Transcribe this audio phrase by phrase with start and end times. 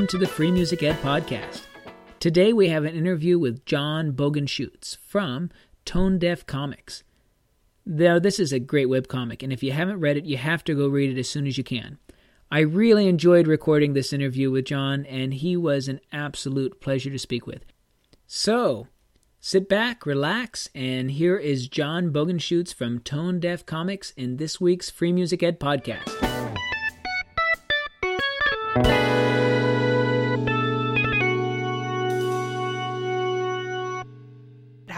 [0.00, 1.64] welcome to the Free Music Ed podcast.
[2.20, 5.50] Today we have an interview with John Bogenschutz from
[5.84, 7.04] Tone Deaf Comics.
[7.84, 10.74] Now, this is a great webcomic, and if you haven't read it, you have to
[10.74, 11.98] go read it as soon as you can.
[12.50, 17.18] I really enjoyed recording this interview with John, and he was an absolute pleasure to
[17.18, 17.66] speak with.
[18.26, 18.86] So,
[19.38, 24.88] sit back, relax, and here is John Bogenschutz from Tone Deaf Comics in this week's
[24.88, 26.29] Free Music Ed podcast.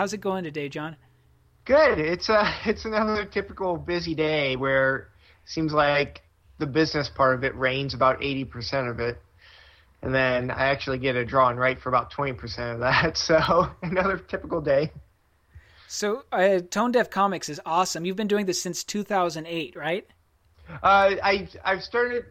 [0.02, 0.97] How's it going today, John?
[1.65, 2.01] Good.
[2.01, 5.05] It's a it's another typical busy day where it
[5.44, 6.22] seems like
[6.59, 9.22] the business part of it rains about eighty percent of it,
[10.03, 13.17] and then I actually get a draw and write for about twenty percent of that.
[13.17, 14.91] So another typical day.
[15.86, 18.05] So uh, Tone Deaf Comics is awesome.
[18.05, 20.05] You've been doing this since two thousand eight, right?
[20.69, 22.25] Uh, I I've started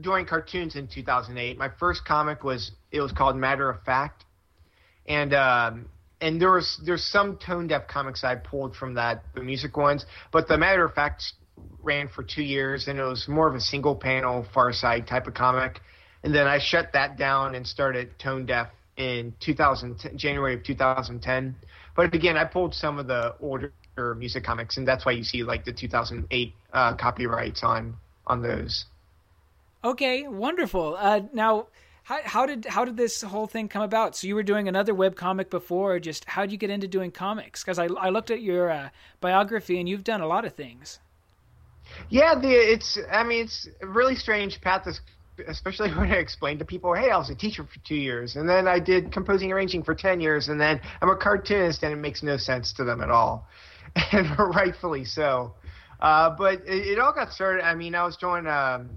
[0.00, 1.58] doing cartoons in two thousand eight.
[1.58, 4.24] My first comic was it was called Matter of Fact,
[5.06, 5.86] and um,
[6.20, 10.06] and there was there's some tone deaf comics I pulled from that the music ones,
[10.32, 11.32] but the matter of fact
[11.82, 15.26] ran for two years and it was more of a single panel Far Side type
[15.26, 15.80] of comic,
[16.22, 21.56] and then I shut that down and started tone deaf in 2000 January of 2010.
[21.96, 23.72] But again, I pulled some of the older
[24.16, 27.96] music comics, and that's why you see like the 2008 uh, copyrights on
[28.26, 28.84] on those.
[29.84, 30.96] Okay, wonderful.
[30.98, 31.68] Uh, now
[32.08, 34.16] how, how did how did this whole thing come about?
[34.16, 36.00] So you were doing another web comic before.
[36.00, 37.62] Just how did you get into doing comics?
[37.62, 38.88] Because I, I looked at your uh,
[39.20, 41.00] biography and you've done a lot of things.
[42.08, 44.88] Yeah, the it's I mean it's a really strange path,
[45.46, 48.48] especially when I explained to people, hey, I was a teacher for two years, and
[48.48, 51.96] then I did composing arranging for ten years, and then I'm a cartoonist, and it
[51.96, 53.46] makes no sense to them at all,
[54.12, 55.52] and rightfully so.
[56.00, 57.66] Uh, but it, it, all got started.
[57.66, 58.88] I mean, I was doing, um,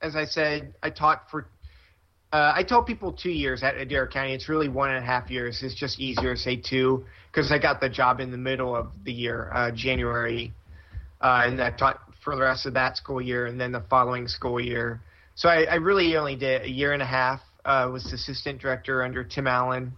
[0.00, 1.48] as I said, I taught for
[2.32, 4.34] uh, I tell people two years at Adair County.
[4.34, 5.62] It's really one and a half years.
[5.62, 8.88] It's just easier to say two because I got the job in the middle of
[9.04, 10.52] the year, uh, January,
[11.20, 14.28] uh, and I taught for the rest of that school year and then the following
[14.28, 15.00] school year.
[15.34, 17.40] So I, I really only did a year and a half.
[17.64, 19.92] Uh, was assistant director under Tim Allen,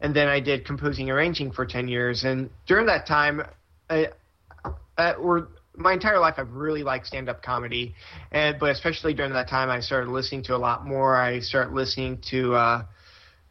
[0.00, 2.24] and then I did composing arranging for ten years.
[2.24, 3.42] And during that time,
[3.88, 4.08] I,
[5.18, 7.94] or my entire life I've really liked stand up comedy,
[8.32, 11.16] and but especially during that time I started listening to a lot more.
[11.16, 12.84] I started listening to uh,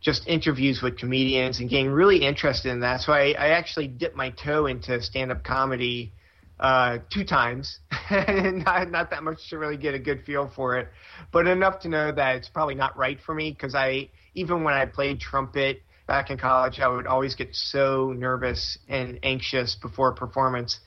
[0.02, 3.02] just interviews with comedians and getting really interested in that.
[3.02, 6.14] So I, I actually dipped my toe into stand up comedy
[6.60, 7.80] uh, two times,
[8.12, 10.88] not not that much to really get a good feel for it,
[11.32, 14.74] but enough to know that it's probably not right for me because I even when
[14.74, 20.10] I played trumpet back in college, I would always get so nervous and anxious before
[20.10, 20.80] a performance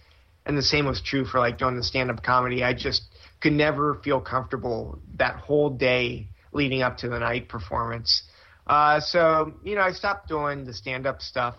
[0.47, 2.63] and the same was true for like doing the stand up comedy.
[2.63, 3.03] I just
[3.41, 8.23] could never feel comfortable that whole day leading up to the night performance.
[8.67, 11.57] Uh, so you know, I stopped doing the stand up stuff,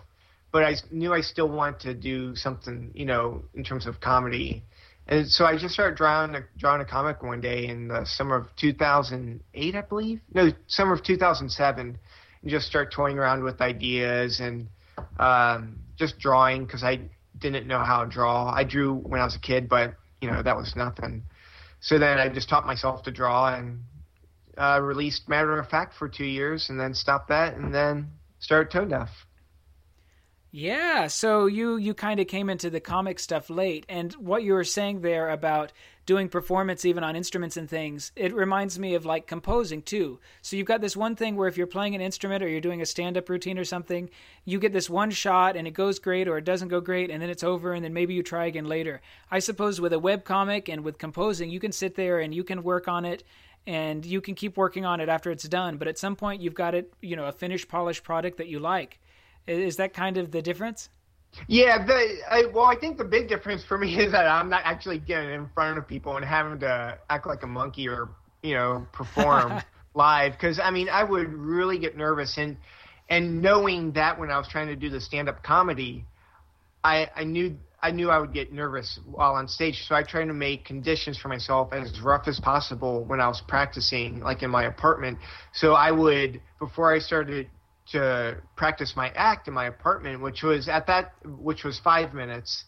[0.50, 4.64] but I knew I still wanted to do something, you know, in terms of comedy.
[5.06, 8.36] And so I just started drawing a, drawing a comic one day in the summer
[8.36, 10.20] of 2008, I believe.
[10.34, 11.98] No, summer of 2007,
[12.42, 14.68] and just start toying around with ideas and
[15.18, 17.00] um, just drawing because I
[17.40, 18.52] didn't know how to draw.
[18.52, 21.22] I drew when I was a kid, but you know that was nothing.
[21.80, 23.80] So then I just taught myself to draw and
[24.56, 28.08] uh, released Matter of Fact for two years, and then stopped that, and then
[28.40, 29.10] started Tone Deaf.
[30.50, 34.54] Yeah, so you you kind of came into the comic stuff late, and what you
[34.54, 35.74] were saying there about
[36.06, 40.18] doing performance even on instruments and things, it reminds me of like composing too.
[40.40, 42.80] So you've got this one thing where if you're playing an instrument or you're doing
[42.80, 44.08] a stand-up routine or something,
[44.46, 47.20] you get this one shot and it goes great or it doesn't go great, and
[47.20, 49.02] then it's over, and then maybe you try again later.
[49.30, 52.42] I suppose with a web comic and with composing, you can sit there and you
[52.42, 53.22] can work on it
[53.66, 56.54] and you can keep working on it after it's done, but at some point you've
[56.54, 58.98] got it, you know, a finished polished product that you like
[59.48, 60.90] is that kind of the difference?
[61.46, 64.62] Yeah, the I, well, I think the big difference for me is that I'm not
[64.64, 68.10] actually getting in front of people and having to act like a monkey or
[68.42, 69.62] you know perform
[69.94, 72.56] live because I mean I would really get nervous and
[73.08, 76.04] and knowing that when I was trying to do the stand up comedy,
[76.84, 80.24] I I knew I knew I would get nervous while on stage, so I tried
[80.24, 84.50] to make conditions for myself as rough as possible when I was practicing, like in
[84.50, 85.18] my apartment.
[85.52, 87.48] So I would before I started
[87.92, 92.64] to practice my act in my apartment, which was at that, which was five minutes.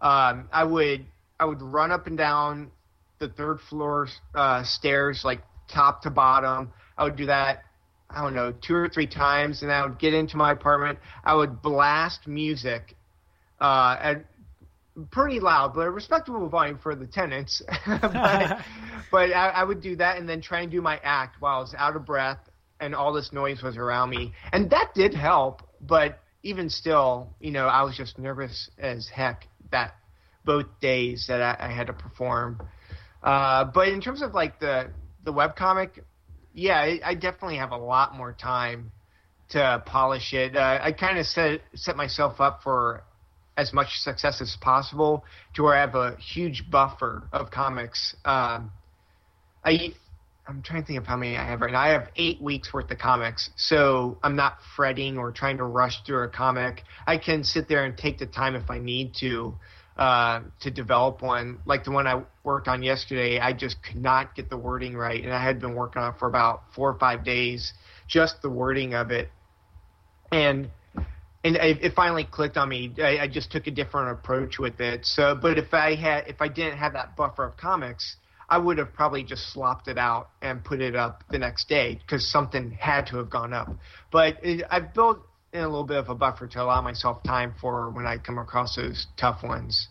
[0.00, 1.06] Um, I would
[1.40, 2.70] I would run up and down
[3.18, 5.40] the third floor uh, stairs, like
[5.72, 6.72] top to bottom.
[6.96, 7.62] I would do that.
[8.10, 10.98] I don't know, two or three times, and I would get into my apartment.
[11.24, 12.96] I would blast music
[13.60, 14.24] uh, at
[15.10, 17.62] pretty loud, but a respectable volume for the tenants.
[17.86, 18.10] but,
[19.10, 21.60] but I, I, would do that and then try and do my act while I
[21.60, 22.38] was out of breath
[22.80, 25.62] and all this noise was around me, and that did help.
[25.80, 29.94] But even still, you know, I was just nervous as heck that
[30.44, 32.60] both days that I, I had to perform.
[33.22, 34.90] Uh, but in terms of like the
[35.24, 36.04] the web comic,
[36.54, 38.92] yeah, I, I definitely have a lot more time
[39.50, 40.56] to polish it.
[40.56, 43.02] Uh, I kind of set set myself up for
[43.56, 48.14] as much success as possible to where I have a huge buffer of comics.
[48.24, 48.70] Um,
[49.64, 49.94] I
[50.48, 51.80] I'm trying to think of how many I have right now.
[51.80, 56.02] I have eight weeks worth of comics, so I'm not fretting or trying to rush
[56.06, 56.84] through a comic.
[57.06, 59.54] I can sit there and take the time if I need to
[59.98, 61.58] uh, to develop one.
[61.66, 65.22] Like the one I worked on yesterday, I just could not get the wording right,
[65.22, 67.74] and I had been working on it for about four or five days,
[68.06, 69.28] just the wording of it,
[70.32, 70.70] and
[71.44, 72.94] and it finally clicked on me.
[72.98, 75.04] I, I just took a different approach with it.
[75.04, 78.16] So, but if I had, if I didn't have that buffer of comics,
[78.48, 82.00] I would have probably just slopped it out and put it up the next day
[82.00, 83.68] because something had to have gone up.
[84.10, 85.18] But it, I've built
[85.52, 88.38] in a little bit of a buffer to allow myself time for when I come
[88.38, 89.88] across those tough ones.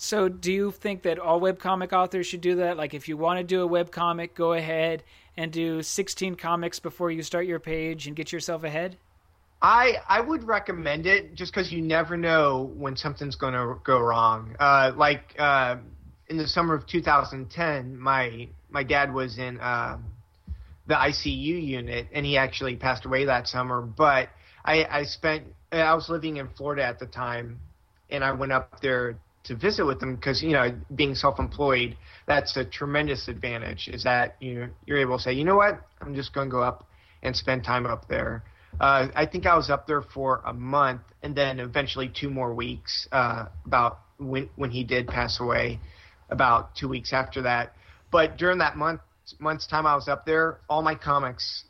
[0.00, 2.76] So, do you think that all webcomic authors should do that?
[2.76, 5.02] Like, if you want to do a webcomic, go ahead
[5.36, 8.96] and do 16 comics before you start your page and get yourself ahead?
[9.60, 13.98] I I would recommend it just because you never know when something's going to go
[13.98, 14.54] wrong.
[14.60, 15.76] Uh, like uh,
[16.28, 19.98] in the summer of 2010, my my dad was in uh,
[20.86, 23.80] the ICU unit, and he actually passed away that summer.
[23.80, 24.28] But
[24.64, 27.58] I, I spent I was living in Florida at the time,
[28.10, 31.96] and I went up there to visit with him because you know being self-employed
[32.26, 36.14] that's a tremendous advantage is that you you're able to say you know what I'm
[36.14, 36.86] just going to go up
[37.22, 38.42] and spend time up there
[38.80, 42.54] uh, I think I was up there for a month, and then eventually two more
[42.54, 43.08] weeks.
[43.10, 45.80] Uh, about when when he did pass away,
[46.30, 47.74] about two weeks after that.
[48.10, 49.00] But during that month
[49.38, 51.64] month's time I was up there, all my comics,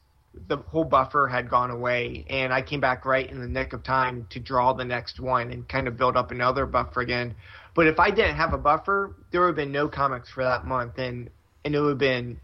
[0.49, 3.83] the whole buffer had gone away, and I came back right in the nick of
[3.83, 7.35] time to draw the next one and kind of build up another buffer again.
[7.75, 10.67] But if I didn't have a buffer, there would have been no comics for that
[10.67, 11.31] month, and
[11.65, 12.41] and it would have been,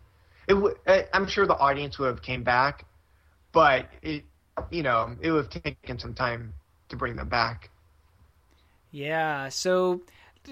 [0.48, 0.76] it w-
[1.12, 2.84] I'm sure the audience would have came back,
[3.52, 4.24] but it
[4.70, 6.54] you know, it would have taken some time
[6.88, 7.70] to bring them back.
[8.90, 9.48] Yeah.
[9.48, 10.02] So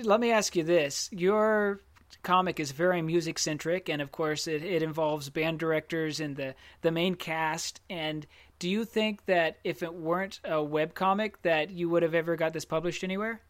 [0.02, 1.08] let me ask you this.
[1.12, 1.80] Your
[2.22, 6.54] comic is very music centric, and of course, it, it involves band directors and the,
[6.82, 7.80] the main cast.
[7.90, 8.26] And
[8.58, 12.36] do you think that if it weren't a web comic, that you would have ever
[12.36, 13.40] got this published anywhere?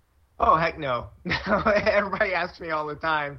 [0.41, 1.09] Oh heck no!
[1.47, 3.39] Everybody asks me all the time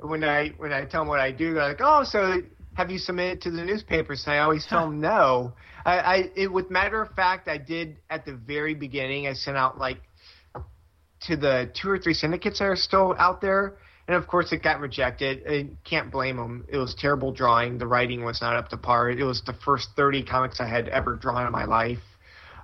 [0.00, 1.54] when I when I tell them what I do.
[1.54, 2.40] They're like, "Oh, so
[2.74, 4.24] have you submitted to the newspapers?
[4.26, 5.52] And I always tell them no.
[5.84, 9.26] I, I it, with matter of fact, I did at the very beginning.
[9.26, 10.00] I sent out like
[11.26, 13.76] to the two or three syndicates that are still out there,
[14.08, 15.42] and of course it got rejected.
[15.48, 16.64] I can't blame them.
[16.68, 17.78] It was terrible drawing.
[17.78, 19.10] The writing was not up to par.
[19.10, 21.98] It was the first 30 comics I had ever drawn in my life.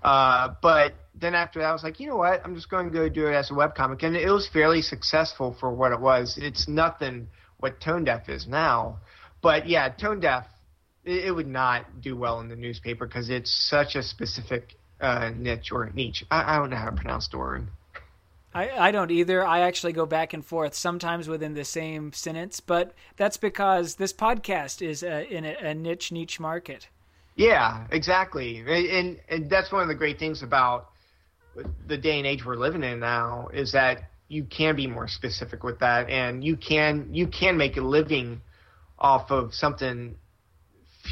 [0.02, 2.40] Uh, but then after that, I was like, you know what?
[2.44, 5.56] I'm just going to go do it as a webcomic, and it was fairly successful
[5.58, 6.38] for what it was.
[6.40, 9.00] It's nothing what Tone Deaf is now.
[9.42, 10.46] But yeah, tone deaf,
[11.04, 15.30] it, it would not do well in the newspaper because it's such a specific uh,
[15.36, 16.24] niche or niche.
[16.30, 17.68] I, I don't know how to pronounce the word.
[18.56, 19.46] I, I don't either.
[19.46, 24.14] I actually go back and forth sometimes within the same sentence, but that's because this
[24.14, 26.88] podcast is a, in a, a niche niche market.
[27.34, 30.88] Yeah, exactly, and and that's one of the great things about
[31.86, 35.62] the day and age we're living in now is that you can be more specific
[35.62, 38.40] with that, and you can you can make a living
[38.98, 40.16] off of something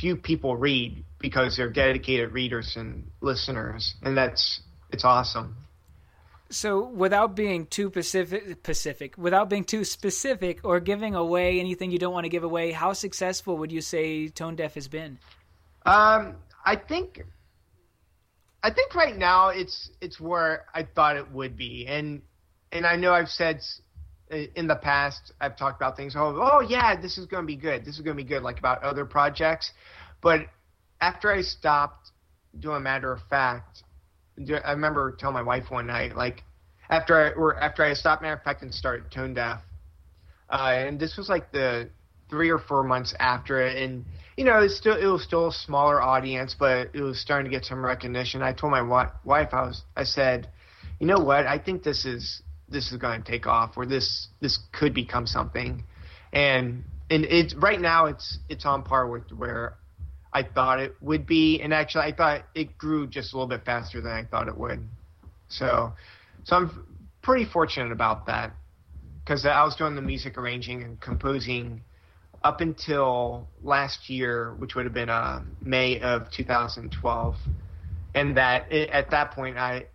[0.00, 4.60] few people read because they're dedicated readers and listeners, and that's
[4.90, 5.56] it's awesome.
[6.50, 11.98] So, without being too specific, Pacific, without being too specific or giving away anything you
[11.98, 15.18] don't want to give away, how successful would you say Tone Deaf has been?
[15.86, 17.22] Um, I think,
[18.62, 22.22] I think right now it's it's where I thought it would be, and
[22.72, 23.60] and I know I've said
[24.30, 26.14] in the past I've talked about things.
[26.16, 27.84] Oh, oh yeah, this is going to be good.
[27.84, 29.72] This is going to be good, like about other projects.
[30.20, 30.46] But
[31.00, 32.10] after I stopped
[32.58, 33.82] doing matter of fact,
[34.38, 36.42] I remember telling my wife one night, like
[36.90, 39.60] after I or after I stopped matter of fact and started tone deaf,
[40.50, 41.90] uh, and this was like the
[42.30, 44.04] three or four months after it, and
[44.36, 47.56] you know, it's still it was still a smaller audience, but it was starting to
[47.56, 48.42] get some recognition.
[48.42, 50.48] I told my wife, I was, I said,
[50.98, 54.28] you know what, I think this is this is going to take off or this
[54.40, 55.84] this could become something
[56.32, 59.76] and and it's right now it's it's on par with where
[60.34, 63.64] I thought it would be and actually I thought it grew just a little bit
[63.64, 64.86] faster than I thought it would
[65.48, 65.92] so
[66.42, 66.86] so I'm
[67.22, 68.52] pretty fortunate about that
[69.24, 71.80] because I was doing the music arranging and composing
[72.44, 77.36] up until last year, which would have been uh, May of 2012,
[78.14, 79.86] and that it, at that point I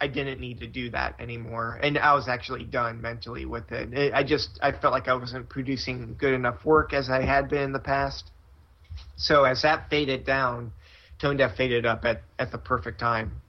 [0.00, 3.92] I didn't need to do that anymore, and I was actually done mentally with it.
[3.92, 4.14] it.
[4.14, 7.62] I just I felt like I wasn't producing good enough work as I had been
[7.62, 8.30] in the past.
[9.16, 10.72] So as that faded down,
[11.18, 13.40] Tone Deaf faded up at at the perfect time.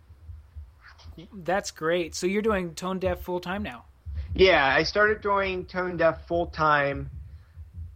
[1.34, 2.16] That's great.
[2.16, 3.86] So you're doing Tone Deaf full time now.
[4.34, 7.10] Yeah, I started doing Tone Deaf full time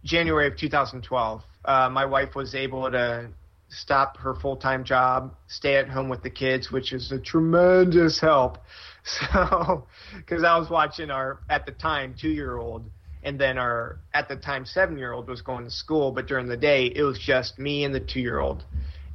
[0.04, 1.42] January of 2012.
[1.64, 3.28] Uh, my wife was able to
[3.68, 8.20] stop her full time job, stay at home with the kids, which is a tremendous
[8.20, 8.58] help.
[9.04, 12.88] So, because I was watching our at the time two year old,
[13.22, 16.46] and then our at the time seven year old was going to school, but during
[16.46, 18.64] the day it was just me and the two year old.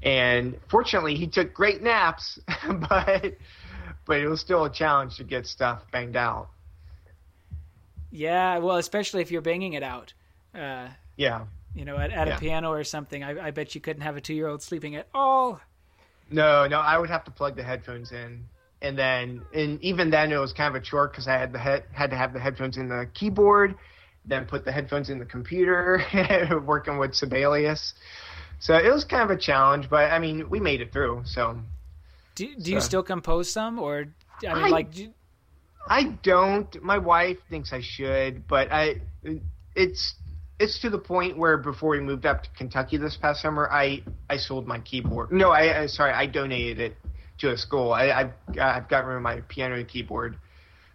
[0.03, 2.39] And fortunately, he took great naps,
[2.89, 3.33] but
[4.05, 6.49] but it was still a challenge to get stuff banged out.
[8.11, 10.13] Yeah, well, especially if you're banging it out.
[10.55, 10.87] Uh,
[11.17, 11.45] yeah.
[11.75, 12.37] You know, at, at yeah.
[12.37, 13.23] a piano or something.
[13.23, 15.59] I, I bet you couldn't have a two year old sleeping at all.
[16.29, 18.43] No, no, I would have to plug the headphones in,
[18.81, 21.59] and then, and even then, it was kind of a chore because I had the
[21.59, 23.75] head, had to have the headphones in the keyboard,
[24.27, 26.01] then put the headphones in the computer,
[26.65, 27.93] working with Sibelius.
[28.59, 31.23] So it was kind of a challenge, but I mean, we made it through.
[31.25, 31.59] So,
[32.35, 32.69] do do so.
[32.69, 34.07] you still compose some, or
[34.47, 35.09] I mean, I, like, do,
[35.87, 36.81] I don't.
[36.83, 39.01] My wife thinks I should, but I
[39.75, 40.15] it's
[40.59, 44.03] it's to the point where before we moved up to Kentucky this past summer, I
[44.29, 45.31] I sold my keyboard.
[45.31, 46.97] No, I, I sorry, I donated it
[47.39, 47.93] to a school.
[47.93, 50.37] I, I've I've gotten rid of my piano and keyboard.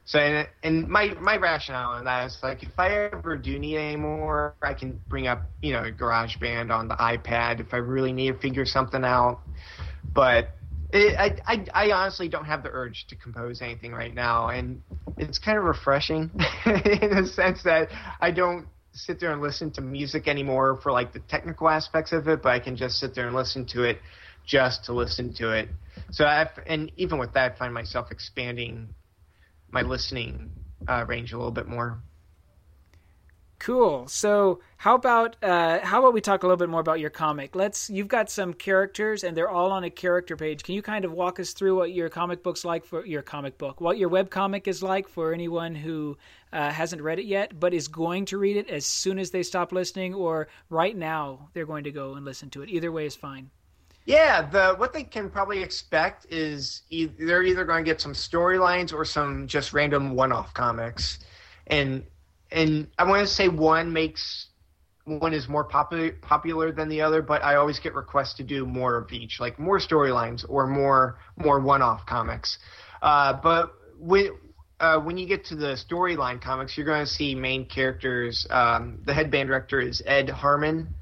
[0.05, 0.19] So
[0.63, 4.55] and, my my rationale on that is like if I ever do need any more,
[4.61, 8.39] I can bring up you know GarageBand on the iPad if I really need to
[8.39, 9.41] figure something out.
[10.15, 10.51] But
[10.93, 14.83] it, I, I, I honestly don't have the urge to compose anything right now, and
[15.19, 16.31] it's kind of refreshing
[16.67, 17.89] in the sense that
[18.21, 22.29] I don't sit there and listen to music anymore for like the technical aspects of
[22.29, 23.99] it, but I can just sit there and listen to it
[24.45, 25.69] just to listen to it.
[26.11, 28.89] So I and even with that, I find myself expanding
[29.73, 30.51] my listening
[30.87, 32.03] uh, range a little bit more.
[33.59, 34.09] Cool.
[34.09, 37.55] So how about uh, how about we talk a little bit more about your comic?
[37.55, 37.89] Let's.
[37.89, 40.65] You've got some characters, and they're all on a character page.
[40.65, 43.59] Can you kind of walk us through what your comic book's like for your comic
[43.59, 43.81] book?
[43.81, 46.19] What your web comic is like for anyone who
[46.53, 49.45] uh, hasn't read it yet, but is going to read it as soon as they
[49.45, 52.69] stop listening, or right now they're going to go and listen to it.
[52.69, 53.49] Either way is fine.
[54.05, 58.15] Yeah, the what they can probably expect is either, they're either going to get some
[58.15, 61.21] storylines or some just random one-off comics,
[61.69, 62.05] and
[62.51, 64.49] and I want to say one makes
[65.05, 68.67] one is more popular popular than the other, but I always get requests to do
[68.67, 72.59] more of each, like more storylines or more more one-off comics.
[73.03, 74.31] Uh, but when
[74.81, 78.49] uh, when you get to the storyline comics, you're going to see main characters.
[78.51, 80.95] Um, the head band director is Ed Harmon.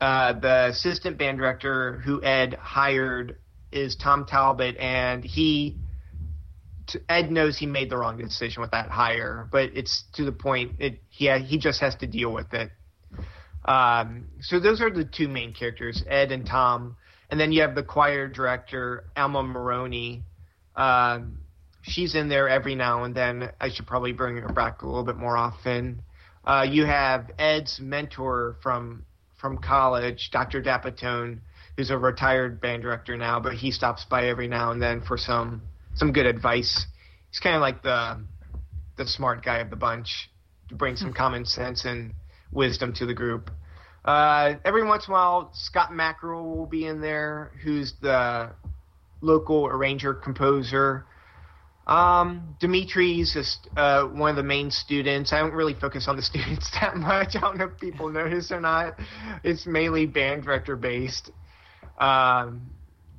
[0.00, 3.36] Uh, the assistant band director who Ed hired
[3.72, 5.76] is Tom Talbot, and he
[7.08, 10.72] Ed knows he made the wrong decision with that hire, but it's to the point
[10.78, 12.70] it he he just has to deal with it.
[13.64, 16.96] Um, so those are the two main characters, Ed and Tom,
[17.30, 20.22] and then you have the choir director Alma Maroney.
[20.76, 21.38] Um,
[21.82, 23.50] she's in there every now and then.
[23.60, 26.02] I should probably bring her back a little bit more often.
[26.44, 29.04] Uh, you have Ed's mentor from
[29.46, 30.60] from college, Dr.
[30.60, 31.38] Dapatone,
[31.76, 35.16] who's a retired band director now, but he stops by every now and then for
[35.16, 35.62] some
[35.94, 36.84] some good advice.
[37.30, 38.24] He's kind of like the
[38.96, 40.30] the smart guy of the bunch
[40.68, 41.14] to bring some hmm.
[41.14, 42.14] common sense and
[42.50, 43.52] wisdom to the group.
[44.04, 48.50] Uh, every once in a while, Scott Mackerel will be in there, who's the
[49.20, 51.05] local arranger composer.
[51.86, 55.32] Um, Dimitri's is uh, one of the main students.
[55.32, 57.36] I don't really focus on the students that much.
[57.36, 58.98] I don't know if people notice or not.
[59.44, 61.30] It's mainly band director based.
[61.98, 62.70] Um,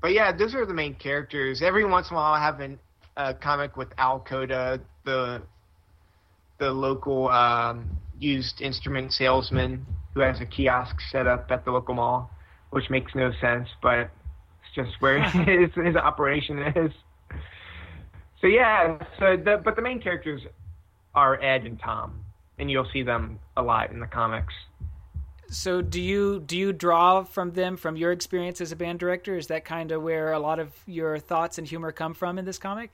[0.01, 1.61] but yeah, those are the main characters.
[1.61, 2.77] Every once in a while, I have an,
[3.15, 5.41] a comic with Al Coda, the
[6.59, 11.93] the local um, used instrument salesman who has a kiosk set up at the local
[11.93, 12.31] mall,
[12.71, 16.91] which makes no sense, but it's just where his, his operation is.
[18.41, 20.41] So yeah, so the, but the main characters
[21.15, 22.23] are Ed and Tom,
[22.59, 24.53] and you'll see them a lot in the comics.
[25.49, 29.37] So do you do you draw from them from your experience as a band director?
[29.37, 32.45] Is that kind of where a lot of your thoughts and humor come from in
[32.45, 32.91] this comic?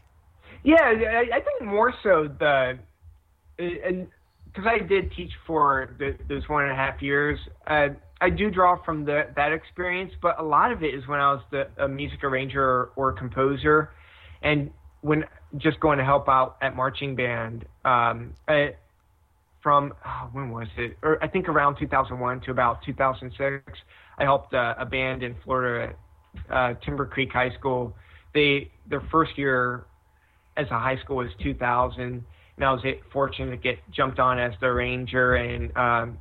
[0.63, 2.77] Yeah, I, I think more so the
[3.57, 4.07] and
[4.45, 7.39] because I did teach for the, those one and a half years.
[7.65, 7.89] Uh,
[8.21, 11.33] I do draw from the, that experience, but a lot of it is when I
[11.33, 13.89] was the, a music arranger or, or composer,
[14.43, 14.69] and
[15.03, 15.25] when
[15.57, 18.74] just going to help out at marching band um, I,
[19.62, 20.98] from oh, when was it?
[21.03, 23.62] Or I think around 2001 to about 2006.
[24.17, 25.93] I helped a band in Florida,
[26.50, 27.95] uh, Timber Creek High School.
[28.33, 29.86] They their first year
[30.55, 32.24] as a high school was 2000, and
[32.57, 32.81] I was
[33.12, 36.17] fortunate to get jumped on as the ranger and um,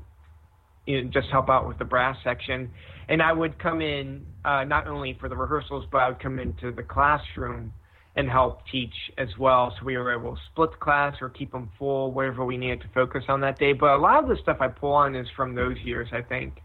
[0.87, 2.71] you know, just help out with the brass section.
[3.09, 6.41] And I would come in uh, not only for the rehearsals, but I would come
[6.41, 7.73] into the classroom
[8.15, 9.75] and help teach as well.
[9.79, 12.83] So we were able to split the class or keep them full, whatever we needed
[12.83, 13.73] to focus on that day.
[13.73, 16.61] But a lot of the stuff I pull on is from those years, I think.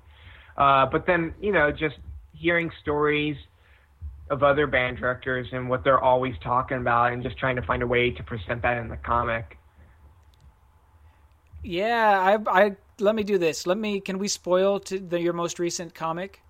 [0.58, 1.96] Uh, but then, you know, just
[2.34, 3.38] hearing stories
[4.30, 7.82] of other band directors and what they're always talking about and just trying to find
[7.82, 9.58] a way to present that in the comic.
[11.64, 13.66] Yeah, I, I let me do this.
[13.66, 14.00] Let me.
[14.00, 16.42] Can we spoil to the, your most recent comic?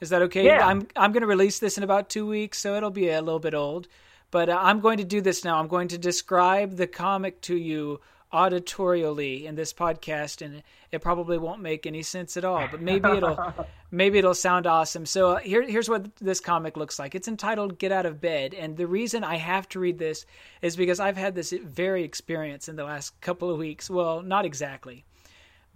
[0.00, 0.44] Is that okay?
[0.44, 0.66] Yeah.
[0.66, 3.40] I'm I'm going to release this in about two weeks, so it'll be a little
[3.40, 3.88] bit old.
[4.34, 5.60] But uh, I'm going to do this now.
[5.60, 8.00] I'm going to describe the comic to you
[8.32, 12.66] auditorially in this podcast, and it probably won't make any sense at all.
[12.68, 13.54] But maybe it'll
[13.92, 15.06] maybe it'll sound awesome.
[15.06, 17.14] So uh, here, here's what this comic looks like.
[17.14, 20.26] It's entitled "Get Out of Bed," and the reason I have to read this
[20.62, 23.88] is because I've had this very experience in the last couple of weeks.
[23.88, 25.04] Well, not exactly,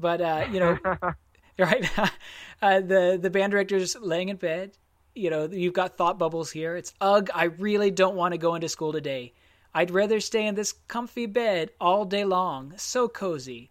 [0.01, 0.79] but uh, you know,
[1.61, 1.89] right?
[2.61, 4.73] uh, the the band director's laying in bed
[5.19, 6.77] you know, you've got thought bubbles here.
[6.77, 9.33] It's ugh, I really don't want to go into school today.
[9.75, 13.71] I'd rather stay in this comfy bed all day long, so cozy.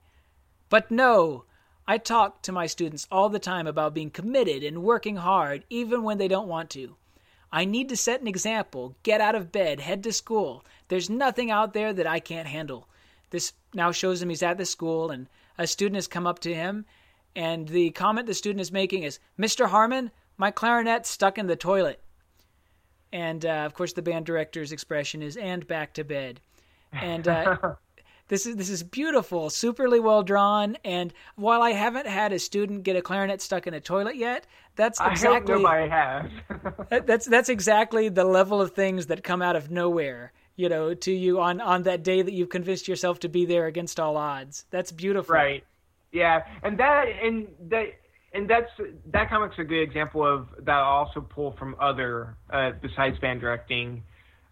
[0.70, 1.46] But no,
[1.88, 6.04] I talk to my students all the time about being committed and working hard, even
[6.04, 6.98] when they don't want to.
[7.50, 10.66] I need to set an example, get out of bed, head to school.
[10.90, 12.90] There's nothing out there that I can't handle.
[13.30, 16.54] This now shows him he's at the school, and a student has come up to
[16.54, 16.86] him,
[17.36, 19.68] and the comment the student is making is, Mr.
[19.68, 22.02] Harmon, my clarinet's stuck in the toilet.
[23.12, 26.42] And uh, of course, the band director's expression is "and back to bed."
[26.92, 27.58] And uh,
[28.28, 30.78] this is this is beautiful, superly well drawn.
[30.84, 34.46] And while I haven't had a student get a clarinet stuck in a toilet yet,
[34.76, 36.32] that's exactly I nobody has.
[37.06, 40.34] that's that's exactly the level of things that come out of nowhere.
[40.58, 43.68] You know, to you on on that day that you've convinced yourself to be there
[43.68, 44.66] against all odds.
[44.70, 45.34] That's beautiful.
[45.34, 45.64] Right.
[46.12, 47.94] Yeah, and that and that
[48.34, 48.70] and that's
[49.12, 50.72] that comic's a good example of that.
[50.72, 54.04] I'll also pull from other uh, besides band directing.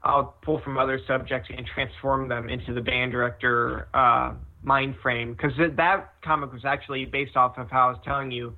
[0.04, 4.34] I'll pull from other subjects and transform them into the band director uh,
[4.64, 8.56] mind frame because that comic was actually based off of how I was telling you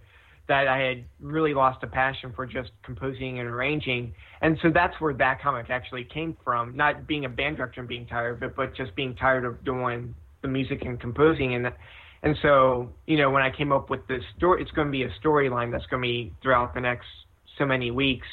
[0.48, 4.94] that I had really lost a passion for just composing and arranging, and so that's
[5.00, 6.76] where that comic actually came from.
[6.76, 9.64] Not being a band director and being tired of it, but just being tired of
[9.66, 11.66] doing the music and composing and
[12.24, 15.04] and so, you know, when I came up with this story, it's going to be
[15.04, 17.06] a storyline that's going to be throughout the next
[17.58, 18.28] so many weeks.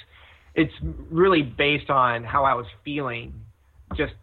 [0.55, 0.73] It's
[1.11, 3.35] really based on how I was feeling.
[3.97, 4.14] Just,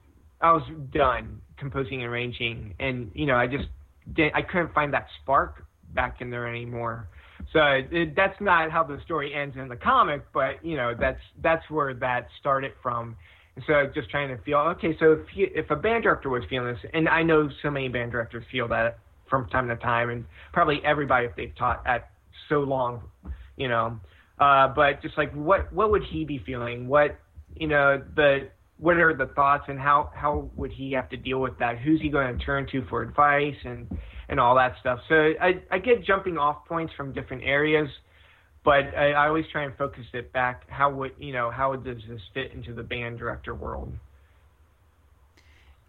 [0.41, 3.67] I was done composing and arranging, and you know, I just
[4.15, 4.31] did.
[4.33, 7.07] I couldn't find that spark back in there anymore.
[7.53, 11.19] So it, that's not how the story ends in the comic, but you know, that's
[11.43, 13.15] that's where that started from.
[13.55, 14.95] And so just trying to feel okay.
[14.99, 18.11] So if if a band director was feeling this, and I know so many band
[18.11, 18.99] directors feel that
[19.31, 22.11] from time to time, and probably everybody if they've taught at
[22.49, 23.01] so long,
[23.57, 23.99] you know.
[24.39, 26.87] Uh, but just like what what would he be feeling?
[26.87, 27.19] What
[27.55, 31.39] you know the what are the thoughts and how how would he have to deal
[31.39, 31.79] with that?
[31.79, 33.87] Who's he going to turn to for advice and
[34.29, 34.99] and all that stuff?
[35.07, 37.87] So I I get jumping off points from different areas,
[38.65, 40.63] but I, I always try and focus it back.
[40.67, 43.93] How would you know how does this fit into the band director world?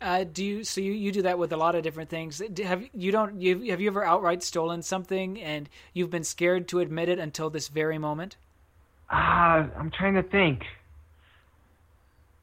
[0.02, 2.42] Uh, do you so you, you do that with a lot of different things?
[2.62, 6.80] Have you don't you have you ever outright stolen something and you've been scared to
[6.80, 8.36] admit it until this very moment?
[9.10, 10.64] Ah, uh, I'm trying to think.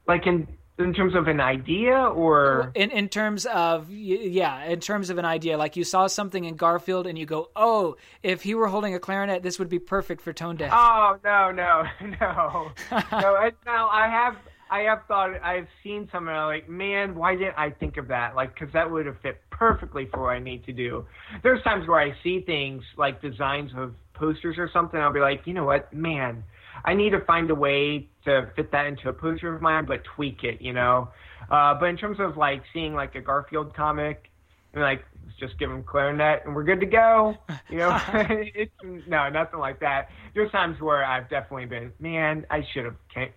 [0.06, 0.46] Like in
[0.80, 5.24] in terms of an idea or in in terms of yeah in terms of an
[5.24, 8.94] idea like you saw something in garfield and you go oh if he were holding
[8.94, 11.84] a clarinet this would be perfect for tone deaf oh no no
[12.20, 12.72] no
[13.12, 14.36] no now i have
[14.70, 18.08] I have thought I've seen some and I'm like, man, why didn't I think of
[18.08, 18.36] that?
[18.36, 21.04] Like, because that would have fit perfectly for what I need to do.
[21.42, 25.00] There's times where I see things like designs of posters or something.
[25.00, 26.44] I'll be like, you know what, man,
[26.84, 30.02] I need to find a way to fit that into a poster of mine, but
[30.14, 31.08] tweak it, you know.
[31.50, 34.30] Uh, but in terms of like seeing like a Garfield comic,
[34.72, 35.04] and like
[35.40, 37.34] just give him clarinet and we're good to go.
[37.68, 38.72] You know, it's
[39.08, 40.08] no nothing like that.
[40.34, 42.96] There's times where I've definitely been, man, I should have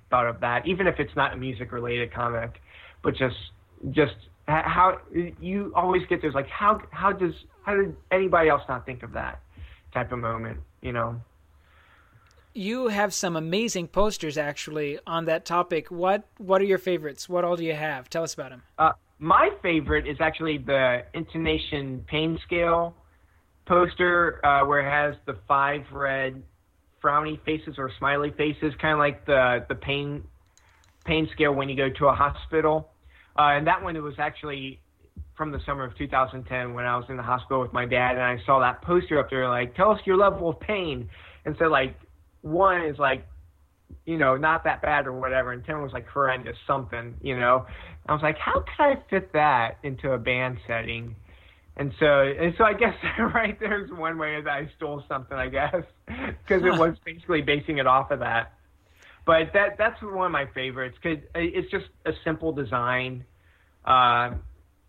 [0.09, 2.61] thought of that, even if it's not a music related comic,
[3.01, 3.35] but just
[3.91, 4.13] just
[4.47, 4.99] how
[5.39, 9.13] you always get those like how how does how did anybody else not think of
[9.13, 9.41] that
[9.93, 11.19] type of moment, you know?
[12.53, 15.89] you have some amazing posters actually on that topic.
[15.89, 17.27] What what are your favorites?
[17.27, 18.09] What all do you have?
[18.09, 18.63] Tell us about them.
[18.77, 22.95] Uh, my favorite is actually the intonation pain scale
[23.65, 26.41] poster, uh, where it has the five red
[27.03, 30.23] frowny faces or smiley faces, kind of like the the pain
[31.05, 32.89] pain scale when you go to a hospital.
[33.37, 34.79] Uh, and that one was actually
[35.35, 38.21] from the summer of 2010 when I was in the hospital with my dad, and
[38.21, 41.09] I saw that poster up there, like, tell us your level of pain.
[41.45, 41.95] And so, like,
[42.41, 43.25] one is like,
[44.05, 47.65] you know, not that bad or whatever, and 10 was like horrendous something, you know.
[48.07, 51.15] I was like, how could I fit that into a band setting?
[51.75, 55.49] And so, and so I guess right there's one way that I stole something, I
[55.49, 58.53] guess, because it was basically basing it off of that.
[59.25, 63.23] But that that's one of my favorites because it's just a simple design.
[63.85, 64.31] Uh,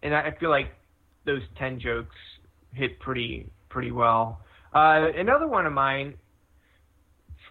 [0.03, 0.75] and I, feel like
[1.25, 2.17] those ten jokes
[2.73, 4.41] hit pretty pretty well.
[4.73, 6.15] Uh, another one of mine,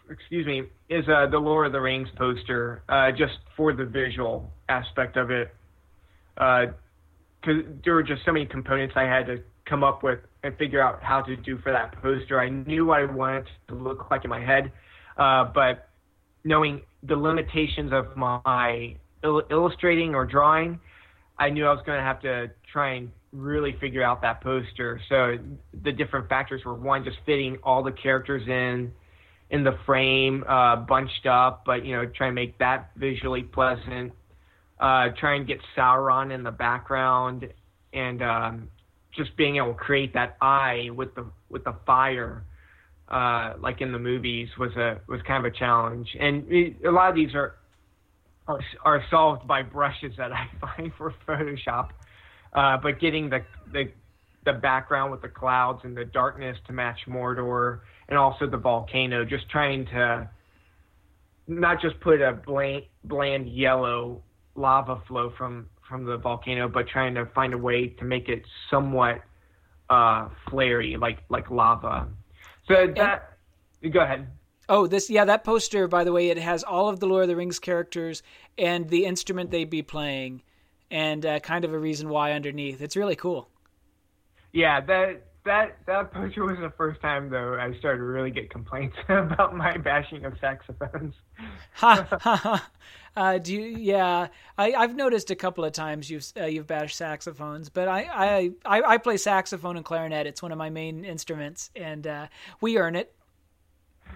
[0.09, 0.63] excuse me,
[0.93, 5.31] is uh, the Lord of the Rings poster, uh, just for the visual aspect of
[5.31, 5.53] it.
[6.35, 6.69] Because
[7.47, 10.81] uh, there were just so many components I had to come up with and figure
[10.81, 12.39] out how to do for that poster.
[12.39, 14.71] I knew what I wanted to look like in my head,
[15.17, 15.89] uh, but
[16.43, 20.79] knowing the limitations of my il- illustrating or drawing,
[21.39, 25.01] I knew I was going to have to try and really figure out that poster.
[25.09, 25.37] So
[25.83, 28.91] the different factors were one, just fitting all the characters in
[29.53, 34.11] in the frame, uh, bunched up, but you know, try and make that visually pleasant.
[34.79, 37.47] Uh, try and get Sauron in the background,
[37.93, 38.69] and um,
[39.15, 42.43] just being able to create that eye with the with the fire,
[43.09, 46.09] uh, like in the movies, was a was kind of a challenge.
[46.19, 47.55] And it, a lot of these are
[48.47, 51.89] are, are solved by brushes that I find for Photoshop.
[52.53, 53.91] Uh, but getting the, the
[54.45, 59.25] the background with the clouds and the darkness to match Mordor, and also the volcano,
[59.25, 60.29] just trying to
[61.47, 64.23] not just put a bland, bland yellow
[64.55, 68.43] lava flow from from the volcano, but trying to find a way to make it
[68.69, 69.21] somewhat
[69.89, 72.07] uh, flary, like like lava.
[72.67, 73.37] So that
[73.91, 74.27] go ahead.
[74.69, 77.29] Oh, this yeah, that poster by the way, it has all of the Lord of
[77.29, 78.23] the Rings characters
[78.57, 80.41] and the instrument they'd be playing,
[80.89, 82.81] and uh, kind of a reason why underneath.
[82.81, 83.49] It's really cool.
[84.53, 88.49] Yeah, that that that poster was the first time though I started to really get
[88.49, 91.13] complaints about my bashing of saxophones.
[91.73, 92.69] ha ha ha.
[93.15, 93.61] Uh, do you?
[93.61, 94.27] Yeah,
[94.57, 98.51] I, have noticed a couple of times you've uh, you've bashed saxophones, but I, I,
[98.65, 100.25] I I play saxophone and clarinet.
[100.25, 102.27] It's one of my main instruments, and uh,
[102.59, 103.13] we earn it.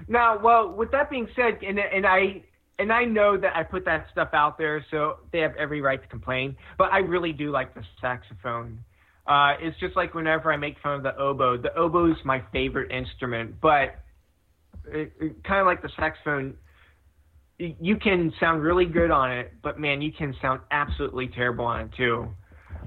[0.07, 2.43] Now, well, with that being said, and and I
[2.79, 6.01] and I know that I put that stuff out there, so they have every right
[6.01, 6.55] to complain.
[6.77, 8.83] But I really do like the saxophone.
[9.27, 11.57] Uh, it's just like whenever I make fun of the oboe.
[11.57, 13.99] The oboe is my favorite instrument, but
[14.87, 16.55] it, it, kind of like the saxophone,
[17.57, 21.81] you can sound really good on it, but man, you can sound absolutely terrible on
[21.81, 22.27] it too.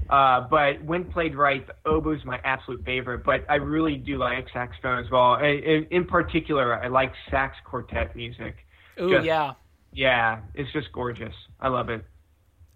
[0.08, 3.22] Uh, but when played right, the oboe is my absolute favorite.
[3.24, 5.36] But I really do like saxophone as well.
[5.36, 8.56] In, in particular, I like sax quartet music.
[8.98, 9.52] Oh yeah,
[9.92, 11.34] yeah, it's just gorgeous.
[11.60, 12.04] I love it.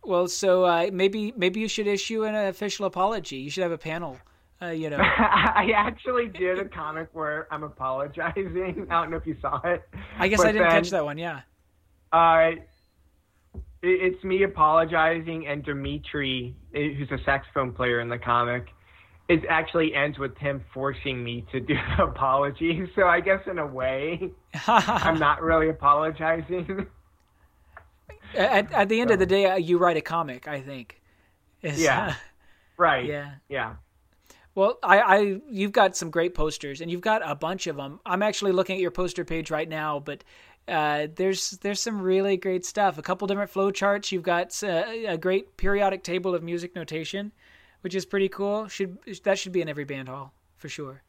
[0.07, 3.37] Well, so uh, maybe maybe you should issue an official apology.
[3.37, 4.19] You should have a panel.
[4.63, 8.87] Uh, you know, I actually did a comic where I'm apologizing.
[8.91, 9.83] I don't know if you saw it.
[10.19, 11.19] I guess I didn't then, catch that one.
[11.19, 11.41] Yeah.
[12.13, 12.53] Uh,
[13.83, 18.69] it's me apologizing, and Dimitri, who's a saxophone player in the comic,
[19.29, 22.89] it actually ends with him forcing me to do the apology.
[22.95, 24.31] So I guess in a way,
[24.67, 26.87] I'm not really apologizing.
[28.37, 29.15] At, at the end so.
[29.15, 30.49] of the day, uh, you write a comic.
[30.49, 31.01] I think.
[31.63, 32.17] It's, yeah.
[32.77, 33.07] Right.
[33.07, 33.31] Yeah.
[33.49, 33.77] Yeah.
[34.55, 38.01] Well, I, I, you've got some great posters, and you've got a bunch of them.
[38.05, 40.23] I'm actually looking at your poster page right now, but
[40.69, 42.97] uh, there's there's some really great stuff.
[42.97, 44.13] A couple different flow charts.
[44.13, 47.33] You've got uh, a great periodic table of music notation,
[47.81, 48.69] which is pretty cool.
[48.69, 51.03] Should that should be in every band hall for sure.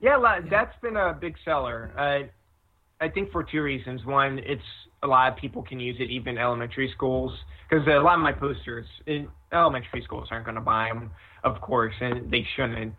[0.00, 0.40] Yeah, yeah.
[0.48, 1.92] that's been a big seller.
[1.96, 4.04] Uh, I think for two reasons.
[4.04, 4.62] One, it's
[5.02, 7.32] a lot of people can use it, even elementary schools,
[7.68, 11.10] because a lot of my posters in elementary schools aren't going to buy them,
[11.44, 12.94] of course, and they shouldn't.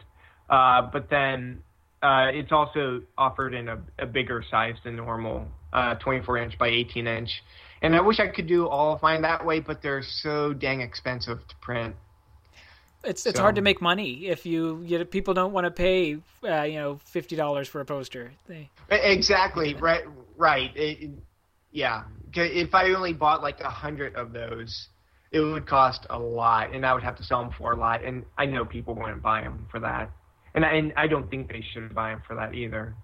[0.50, 1.62] Uh, but then
[2.02, 6.68] uh, it's also offered in a, a bigger size than normal uh, 24 inch by
[6.68, 7.30] 18 inch.
[7.82, 10.82] And I wish I could do all of mine that way, but they're so dang
[10.82, 11.96] expensive to print.
[13.02, 13.42] It's it's so.
[13.42, 16.76] hard to make money if you, you know, people don't want to pay uh, you
[16.76, 18.34] know fifty dollars for a poster.
[18.48, 18.70] They...
[18.90, 20.04] Exactly right
[20.36, 21.12] right it,
[21.72, 22.04] yeah.
[22.34, 24.90] If I only bought like a hundred of those,
[25.32, 28.04] it would cost a lot, and I would have to sell them for a lot.
[28.04, 30.12] And I know people wouldn't buy them for that,
[30.54, 32.96] and I, and I don't think they should buy them for that either.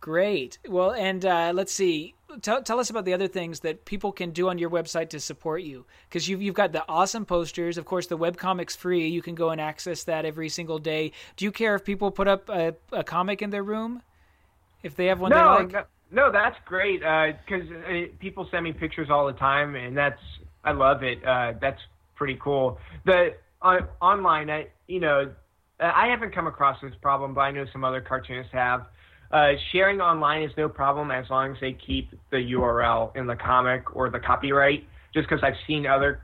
[0.00, 0.58] Great.
[0.68, 2.14] Well, and uh, let's see.
[2.42, 5.20] Tell, tell us about the other things that people can do on your website to
[5.20, 5.86] support you.
[6.08, 7.78] Because you've, you've got the awesome posters.
[7.78, 9.08] Of course, the webcomic's free.
[9.08, 11.12] You can go and access that every single day.
[11.36, 14.02] Do you care if people put up a, a comic in their room?
[14.82, 15.72] If they have one no, they like?
[15.72, 17.00] No, no, that's great.
[17.00, 20.20] Because uh, uh, people send me pictures all the time, and that's
[20.64, 21.24] I love it.
[21.24, 21.80] Uh, that's
[22.16, 22.78] pretty cool.
[23.04, 25.32] The uh, online, I, you know,
[25.78, 28.86] I haven't come across this problem, but I know some other cartoonists have.
[29.30, 33.36] Uh, sharing online is no problem as long as they keep the URL in the
[33.36, 34.86] comic or the copyright.
[35.12, 36.20] Just because I've seen other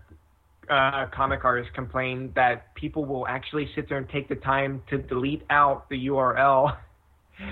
[0.71, 4.99] uh, comic artists complain that people will actually sit there and take the time to
[4.99, 6.77] delete out the URL.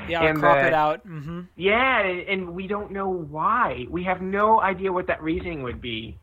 [0.08, 1.06] Yeah, and crop it out.
[1.06, 1.40] Mm-hmm.
[1.56, 3.86] Yeah, and we don't know why.
[3.90, 6.18] We have no idea what that reasoning would be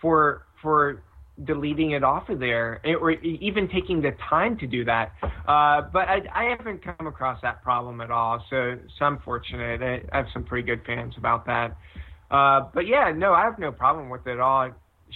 [0.00, 1.02] for for
[1.44, 5.12] deleting it off of there, or even taking the time to do that.
[5.22, 9.82] Uh, but I, I haven't come across that problem at all, so, so I'm fortunate.
[9.82, 11.76] I, I have some pretty good fans about that.
[12.30, 14.70] Uh, but yeah, no, I have no problem with it at all.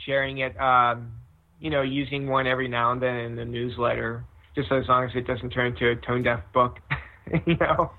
[0.04, 1.12] Sharing it, um,
[1.60, 5.10] you know, using one every now and then in the newsletter, just as long as
[5.14, 6.78] it doesn't turn into a tone deaf book,
[7.46, 7.90] you know.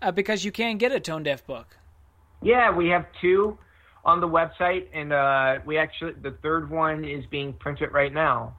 [0.00, 1.76] Uh, because you can get a tone deaf book.
[2.42, 3.58] Yeah, we have two
[4.04, 8.56] on the website, and uh, we actually the third one is being printed right now.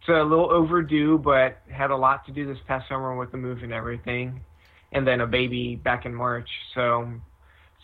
[0.00, 3.36] It's a little overdue, but had a lot to do this past summer with the
[3.36, 4.40] move and everything,
[4.92, 6.48] and then a baby back in March.
[6.74, 7.12] So,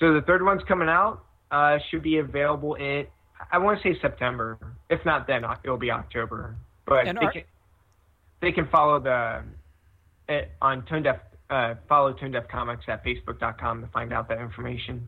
[0.00, 1.24] so the third one's coming out.
[1.50, 3.06] Uh, should be available in
[3.50, 4.58] I want to say September.
[4.90, 6.56] If not, then it'll be October.
[6.86, 7.42] But they, can,
[8.40, 9.42] they can follow the
[10.28, 11.20] it, on Tone Deaf.
[11.50, 15.06] Uh, follow Tone Deaf Comics at Facebook.com to find out that information.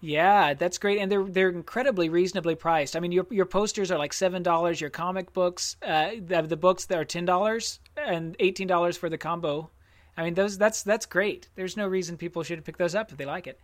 [0.00, 2.96] Yeah, that's great, and they're they're incredibly reasonably priced.
[2.96, 4.80] I mean, your your posters are like seven dollars.
[4.80, 9.10] Your comic books, uh, the, the books that are ten dollars and eighteen dollars for
[9.10, 9.70] the combo.
[10.16, 11.48] I mean, those that's that's great.
[11.54, 13.60] There's no reason people should pick those up if they like it.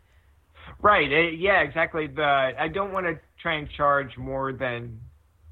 [0.82, 1.10] Right.
[1.10, 1.60] Uh, yeah.
[1.62, 2.06] Exactly.
[2.06, 5.00] The I don't want to try and charge more than.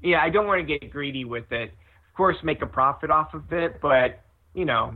[0.03, 1.71] Yeah, I don't want to get greedy with it.
[1.71, 4.21] Of course, make a profit off of it, but
[4.55, 4.93] you know,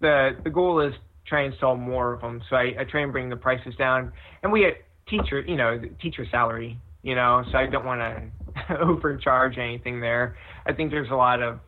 [0.00, 0.94] the the goal is
[1.26, 2.42] try and sell more of them.
[2.48, 4.12] So I, I try and bring the prices down,
[4.42, 4.74] and we had
[5.08, 10.36] teacher, you know, teacher salary, you know, so I don't want to overcharge anything there.
[10.66, 11.58] I think there's a lot of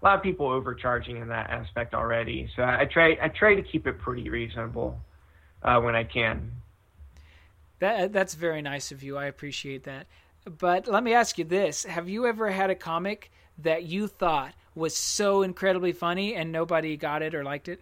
[0.00, 2.48] a lot of people overcharging in that aspect already.
[2.56, 4.98] So I try I try to keep it pretty reasonable
[5.62, 6.52] uh, when I can.
[7.80, 9.16] That that's very nice of you.
[9.16, 10.06] I appreciate that.
[10.44, 14.54] But let me ask you this: Have you ever had a comic that you thought
[14.74, 17.80] was so incredibly funny and nobody got it or liked it?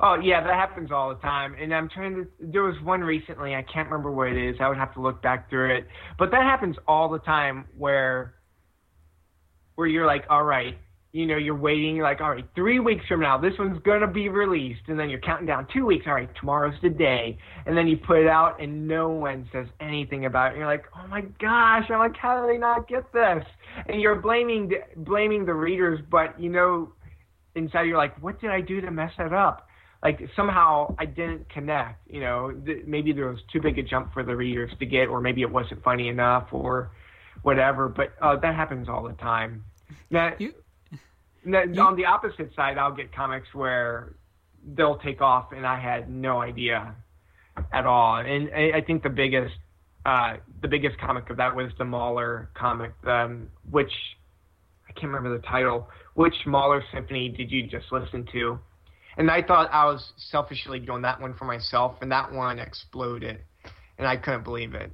[0.00, 1.56] Oh yeah, that happens all the time.
[1.60, 2.26] And I'm trying to.
[2.38, 3.54] There was one recently.
[3.56, 4.56] I can't remember what it is.
[4.60, 5.88] I would have to look back through it.
[6.18, 8.34] But that happens all the time, where
[9.74, 10.78] where you're like, all right,
[11.12, 11.98] you know, you're waiting.
[11.98, 15.20] Like, all right, three weeks from now, this one's gonna be released, and then you're
[15.20, 16.06] counting down two weeks.
[16.06, 19.66] All right, tomorrow's the day, and then you put it out, and no one says
[19.80, 20.50] anything about it.
[20.50, 23.44] And you're like, oh my gosh, I'm like, how did they not get this?
[23.86, 26.92] And you're blaming blaming the readers, but you know,
[27.54, 29.66] inside you're like, what did I do to mess it up?
[30.02, 32.10] like somehow I didn't connect.
[32.10, 35.08] You know, th- maybe there was too big a jump for the readers to get,
[35.08, 36.90] or maybe it wasn't funny enough, or
[37.42, 37.88] whatever.
[37.88, 39.64] But uh, that happens all the time.
[40.10, 40.54] Now, you,
[41.44, 44.14] you, on the opposite side, I'll get comics where
[44.74, 46.94] they'll take off, and I had no idea
[47.72, 48.16] at all.
[48.16, 49.54] And I, I think the biggest
[50.06, 53.92] uh, the biggest comic of that was the Mahler comic, um, which
[54.88, 55.88] I can't remember the title.
[56.14, 58.58] Which Mahler symphony did you just listen to?
[59.16, 63.40] and I thought I was selfishly doing that one for myself, and that one exploded,
[63.98, 64.92] and I couldn't believe it.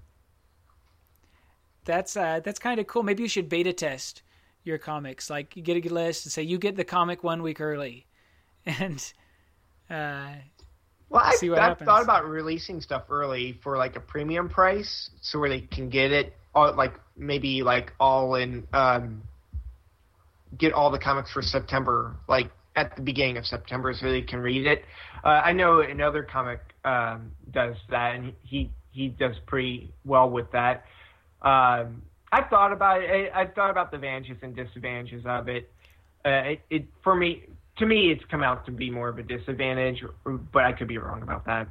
[1.84, 3.02] That's uh, that's kind of cool.
[3.02, 4.22] Maybe you should beta test
[4.66, 5.30] your comics.
[5.30, 8.06] Like you get a list and say you get the comic one week early,
[8.66, 9.00] and
[9.88, 10.32] uh,
[11.08, 15.48] well, I've, I've thought about releasing stuff early for like a premium price, so where
[15.48, 19.22] they can get it all, like maybe like all in, um,
[20.58, 24.40] get all the comics for September, like at the beginning of September so they can
[24.40, 24.84] read it.
[25.24, 30.50] Uh, I know another comic um, does that, and he he does pretty well with
[30.52, 30.84] that.
[31.42, 33.32] Um, I've thought about it.
[33.34, 35.70] I've thought about the advantages and disadvantages of it.
[36.24, 37.44] Uh, it, it for me,
[37.78, 40.98] to me, it's come out to be more of a disadvantage, but I could be
[40.98, 41.68] wrong about that.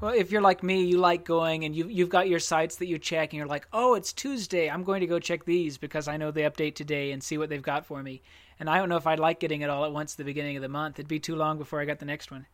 [0.00, 2.86] Well, if you're like me, you like going and you you've got your sites that
[2.86, 4.68] you check, and you're like, oh, it's Tuesday.
[4.68, 7.48] I'm going to go check these because I know they update today and see what
[7.48, 8.22] they've got for me
[8.60, 10.56] and I don't know if I'd like getting it all at once at the beginning
[10.56, 10.98] of the month.
[10.98, 12.46] It'd be too long before I got the next one.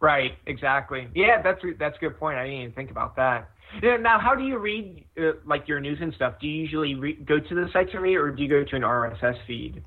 [0.00, 1.08] Right, exactly.
[1.14, 2.38] Yeah, that's that's a good point.
[2.38, 3.50] I didn't even think about that.
[3.82, 6.34] Now, how do you read uh, like your news and stuff?
[6.40, 8.76] Do you usually re- go to the sites and read, or do you go to
[8.76, 9.84] an RSS feed?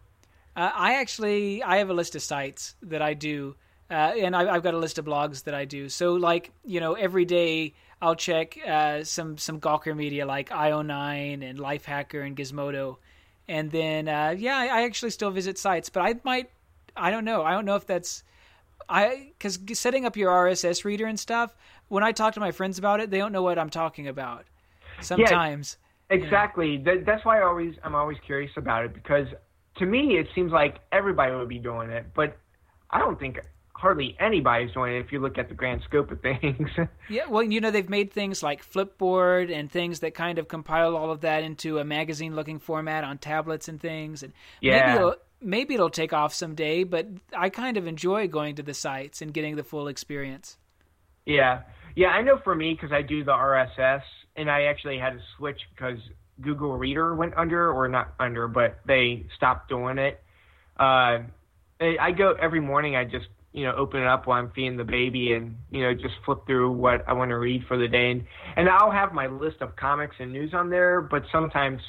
[0.55, 3.55] Uh, I actually I have a list of sites that I do.
[3.89, 5.89] Uh, and I, I've got a list of blogs that I do.
[5.89, 11.47] So like you know every day I'll check uh, some some Gawker media like IO9
[11.47, 12.97] and Lifehacker and Gizmodo,
[13.47, 16.49] and then uh, yeah, I actually still visit sites, but I might
[16.95, 18.23] I don't know I don't know if that's
[18.89, 21.55] I because setting up your RSS reader and stuff.
[21.87, 24.45] When I talk to my friends about it, they don't know what I'm talking about.
[25.01, 25.77] Sometimes.
[26.09, 26.73] Yeah, exactly.
[26.73, 27.03] You know.
[27.05, 29.27] that's why I always I'm always curious about it because
[29.77, 32.37] to me it seems like everybody would be doing it, but
[32.89, 33.39] I don't think
[33.83, 36.69] hardly anybody's doing it if you look at the grand scope of things.
[37.09, 40.95] yeah, well, you know, they've made things like Flipboard and things that kind of compile
[40.95, 44.23] all of that into a magazine looking format on tablets and things.
[44.23, 44.95] And yeah.
[44.95, 49.21] maybe maybe it'll take off someday, but I kind of enjoy going to the sites
[49.21, 50.57] and getting the full experience.
[51.25, 51.61] Yeah.
[51.95, 54.01] Yeah, I know for me, because I do the RSS,
[54.35, 55.99] and I actually had to switch because
[56.41, 60.19] Google Reader went under, or not under, but they stopped doing it.
[60.79, 61.19] Uh,
[61.79, 62.95] I go every morning.
[62.95, 65.93] I just you know, open it up while I'm feeding the baby and, you know,
[65.93, 68.11] just flip through what I want to read for the day.
[68.11, 68.23] And,
[68.55, 71.79] and I'll have my list of comics and news on there, but sometimes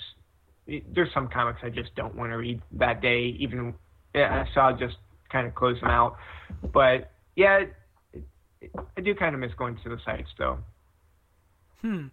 [0.67, 3.75] there's some comics I just don't want to read that day, even,
[4.15, 4.97] yeah, so I'll just
[5.31, 6.17] kind of close them out.
[6.73, 7.65] But yeah,
[8.97, 10.59] I do kind of miss going to the sites though.
[11.81, 12.07] Hmm.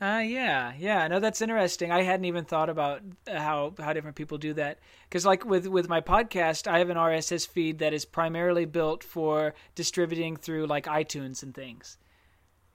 [0.00, 1.06] Uh, yeah, yeah.
[1.06, 1.92] No, that's interesting.
[1.92, 4.78] I hadn't even thought about how how different people do that.
[5.08, 9.04] Because like with with my podcast, I have an RSS feed that is primarily built
[9.04, 11.98] for distributing through like iTunes and things.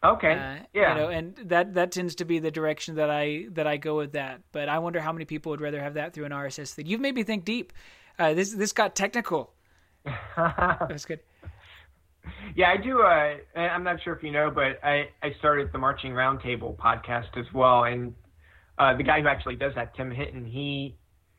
[0.04, 0.32] Okay.
[0.32, 0.94] Uh, yeah.
[0.94, 3.98] You know, and that that tends to be the direction that I that I go
[3.98, 4.42] with that.
[4.52, 6.88] But I wonder how many people would rather have that through an RSS feed.
[6.88, 7.74] You've made me think deep.
[8.20, 9.54] Uh, this this got technical.
[10.38, 11.20] That's good
[12.56, 13.02] yeah, I do.
[13.02, 17.38] Uh, I'm not sure if you know, but I, I started the Marching Roundtable podcast
[17.38, 18.14] as well, and
[18.78, 20.96] uh, the guy who actually does that, Tim Hinton, he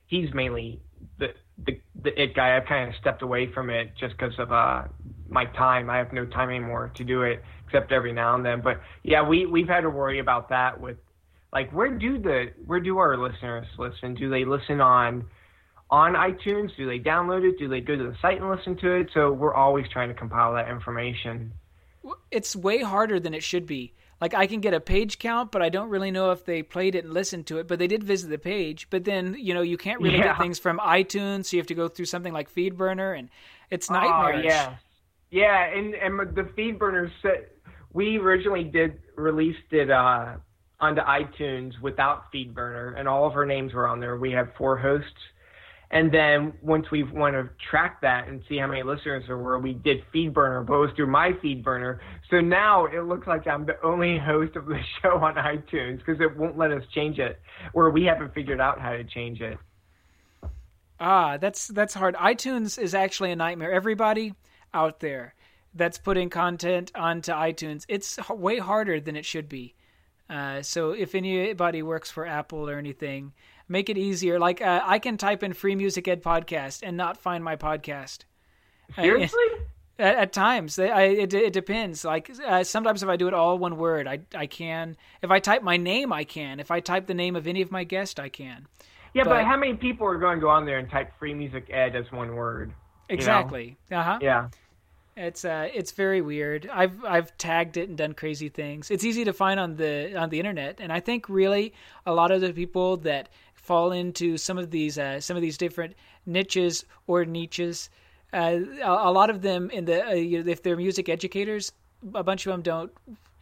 [0.07, 0.81] he's mainly
[1.19, 1.29] the
[1.67, 2.57] the, the it guy.
[2.57, 4.85] I've kind of stepped away from it just because of uh,
[5.29, 5.91] my time.
[5.91, 8.61] I have no time anymore to do it except every now and then.
[8.61, 10.97] But yeah, we we've had to worry about that with
[11.53, 14.15] like where do the where do our listeners listen?
[14.15, 15.25] Do they listen on
[15.91, 16.77] on iTunes?
[16.77, 17.59] Do they download it?
[17.59, 19.11] Do they go to the site and listen to it?
[19.15, 21.53] So we're always trying to compile that information.
[22.31, 23.95] It's way harder than it should be.
[24.21, 26.95] Like I can get a page count, but I don't really know if they played
[26.95, 27.69] it and listened to it.
[27.69, 28.89] But they did visit the page.
[28.91, 30.25] But then you know you can't really yeah.
[30.25, 33.29] get things from iTunes, so you have to go through something like FeedBurner, and
[33.71, 34.35] it's nightmare.
[34.35, 34.77] Oh yeah,
[35.31, 37.53] yeah, and and the FeedBurner set.
[37.93, 40.37] We originally did released it uh,
[40.81, 44.17] onto iTunes without FeedBurner, and all of our names were on there.
[44.17, 45.11] We have four hosts
[45.91, 49.59] and then once we want to track that and see how many listeners there were,
[49.59, 51.99] we did FeedBurner, but it was through my FeedBurner.
[52.31, 56.21] So now it looks like I'm the only host of the show on iTunes because
[56.21, 57.41] it won't let us change it,
[57.73, 59.59] or we haven't figured out how to change it.
[61.01, 62.17] Ah, that's that's hard.
[62.17, 63.73] iTunes is actually a nightmare.
[63.73, 64.35] Everybody
[64.75, 65.35] out there
[65.75, 69.75] that's putting content onto iTunes, it's way harder than it should be.
[70.29, 73.33] Uh, so if anybody works for Apple or anything,
[73.69, 74.39] make it easier.
[74.39, 78.21] Like uh, I can type in free music ed podcast and not find my podcast.
[78.95, 79.45] Seriously?
[79.99, 82.05] at, at, times, I, it, it depends.
[82.05, 84.97] Like uh, sometimes if I do it all one word, I I can.
[85.23, 86.61] If I type my name, I can.
[86.61, 88.67] If I type the name of any of my guests, I can.
[89.15, 91.35] Yeah, but, but how many people are going to go on there and type free
[91.35, 92.73] music ed as one word?
[93.09, 93.77] Exactly.
[93.91, 94.19] Uh huh.
[94.21, 94.49] Yeah.
[95.17, 96.71] It's uh, it's very weird.
[96.73, 98.89] I've I've tagged it and done crazy things.
[98.89, 101.75] It's easy to find on the on the internet, and I think really
[102.07, 103.29] a lot of the people that
[103.69, 107.91] fall into some of these uh, some of these different niches or niches.
[108.33, 111.73] Uh, a, a, lot of them in the uh, if they're music educators,
[112.15, 112.91] a bunch of them don't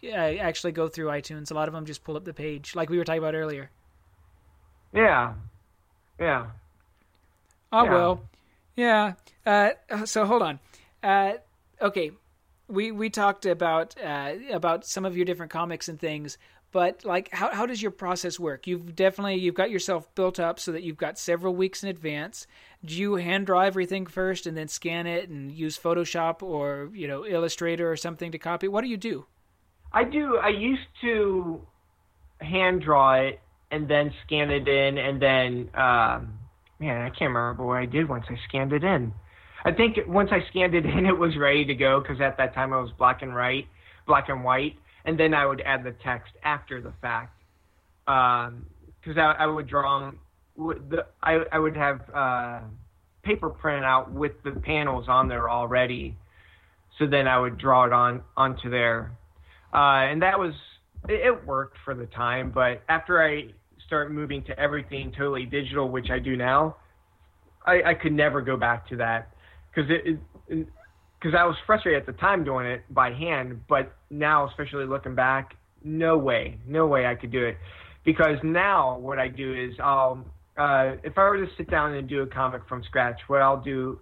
[0.04, 0.16] uh,
[0.48, 1.52] actually go through iTunes.
[1.52, 3.70] A lot of them just pull up the page, like we were talking about earlier.
[4.92, 5.34] Yeah,
[6.18, 6.46] yeah.
[7.72, 7.90] Oh yeah.
[7.90, 8.20] well,
[8.74, 9.12] yeah.
[9.46, 9.70] Uh,
[10.06, 10.58] so hold on.
[11.04, 11.34] Uh,
[11.80, 12.10] okay,
[12.66, 13.94] we we talked about
[14.50, 16.36] about some of your different comics and things
[16.76, 18.66] but like how, how does your process work?
[18.66, 22.46] You've definitely you've got yourself built up so that you've got several weeks in advance.
[22.84, 27.08] Do you hand draw everything first and then scan it and use photoshop or you
[27.08, 28.68] know illustrator or something to copy?
[28.68, 29.24] What do you do?
[29.90, 31.62] I do i used to
[32.42, 36.34] hand draw it and then scan it in and then um,
[36.78, 39.14] man i can't remember what i did once i scanned it in.
[39.64, 42.52] I think once i scanned it in it was ready to go because at that
[42.52, 43.66] time i was black and white
[44.06, 44.76] black and white
[45.06, 47.32] and then I would add the text after the fact.
[48.04, 50.10] Because um, I, I, would draw
[50.56, 52.60] the I, I would have uh,
[53.22, 56.16] paper printed out with the panels on there already.
[56.98, 59.12] So then I would draw it on onto there,
[59.72, 60.54] uh, and that was
[61.08, 62.50] it, it worked for the time.
[62.50, 63.48] But after I
[63.86, 66.76] start moving to everything totally digital, which I do now,
[67.66, 69.30] I, I could never go back to that
[69.74, 70.66] because it, it,
[71.18, 75.14] because I was frustrated at the time doing it by hand, but now, especially looking
[75.14, 77.56] back, no way, no way I could do it.
[78.04, 80.24] Because now what I do is I'll,
[80.56, 83.60] uh, if I were to sit down and do a comic from scratch, what I'll
[83.60, 83.98] do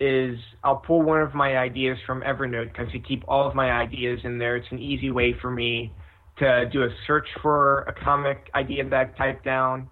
[0.00, 3.70] is I'll pull one of my ideas from Evernote because I keep all of my
[3.70, 4.56] ideas in there.
[4.56, 5.92] It's an easy way for me
[6.38, 9.88] to do a search for a comic idea that I've typed down.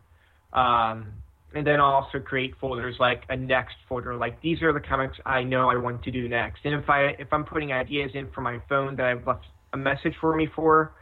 [0.52, 1.12] Um,
[1.54, 5.18] and then I'll also create folders like a next folder, like these are the comics
[5.24, 6.60] I know I want to do next.
[6.64, 9.76] And if I if I'm putting ideas in for my phone that I've left a
[9.76, 10.92] message for me for,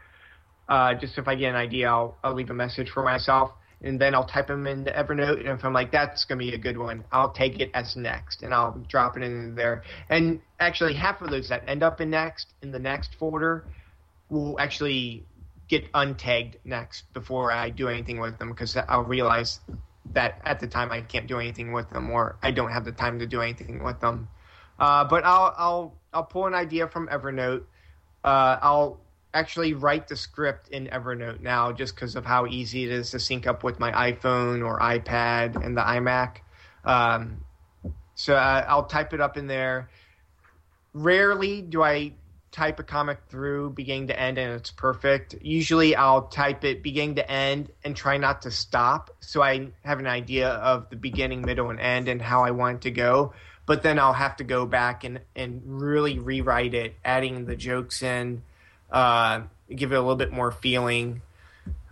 [0.68, 3.50] uh, just if I get an idea, I'll I'll leave a message for myself,
[3.82, 5.40] and then I'll type them into Evernote.
[5.40, 8.42] And if I'm like that's gonna be a good one, I'll take it as next,
[8.42, 9.82] and I'll drop it in there.
[10.10, 13.64] And actually, half of those that end up in next in the next folder
[14.28, 15.24] will actually
[15.68, 19.60] get untagged next before I do anything with them because I'll realize
[20.12, 22.92] that at the time I can't do anything with them or I don't have the
[22.92, 24.28] time to do anything with them.
[24.78, 27.64] Uh, but I'll I'll I'll pull an idea from Evernote.
[28.22, 29.00] Uh, I'll
[29.32, 33.18] actually write the script in Evernote now just because of how easy it is to
[33.18, 36.36] sync up with my iPhone or iPad and the iMac.
[36.84, 37.44] Um,
[38.14, 39.90] so I, uh, I'll type it up in there.
[40.92, 42.12] Rarely do I
[42.54, 45.34] type a comic through beginning to end and it's perfect.
[45.42, 49.98] Usually I'll type it beginning to end and try not to stop so I have
[49.98, 53.32] an idea of the beginning, middle, and end and how I want it to go.
[53.66, 58.02] But then I'll have to go back and, and really rewrite it, adding the jokes
[58.02, 58.42] in,
[58.90, 59.42] uh,
[59.74, 61.22] give it a little bit more feeling.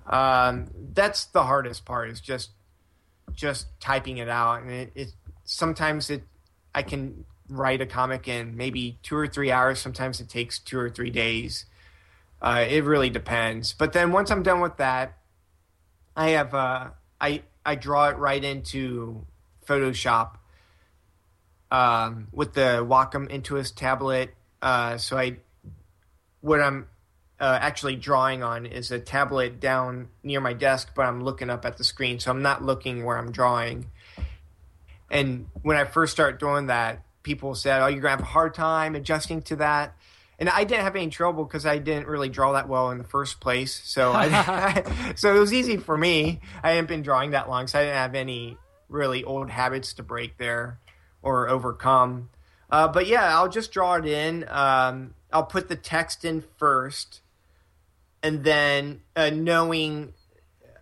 [0.06, 2.50] Um, that's the hardest part is just
[3.34, 5.12] just typing it out and it, it
[5.44, 6.22] sometimes it
[6.74, 7.24] I can
[7.56, 9.80] write a comic in maybe two or three hours.
[9.80, 11.66] Sometimes it takes two or three days.
[12.40, 13.72] Uh, it really depends.
[13.72, 15.18] But then once I'm done with that,
[16.16, 16.90] I have uh,
[17.20, 19.24] I I draw it right into
[19.66, 20.36] Photoshop
[21.70, 24.34] um, with the Wacom Intuos tablet.
[24.60, 25.38] Uh, so I
[26.40, 26.88] what I'm
[27.40, 31.64] uh, actually drawing on is a tablet down near my desk, but I'm looking up
[31.64, 33.86] at the screen, so I'm not looking where I'm drawing.
[35.10, 38.54] And when I first start doing that, people said, "Oh, you're gonna have a hard
[38.54, 39.96] time adjusting to that."
[40.38, 43.04] And I didn't have any trouble because I didn't really draw that well in the
[43.04, 43.80] first place.
[43.84, 46.40] So, I, so it was easy for me.
[46.62, 48.58] I hadn't been drawing that long, so I didn't have any
[48.88, 50.80] really old habits to break there
[51.22, 52.30] or overcome.
[52.70, 54.46] Uh, but yeah, I'll just draw it in.
[54.48, 57.20] Um, I'll put the text in first,
[58.22, 60.14] and then uh, knowing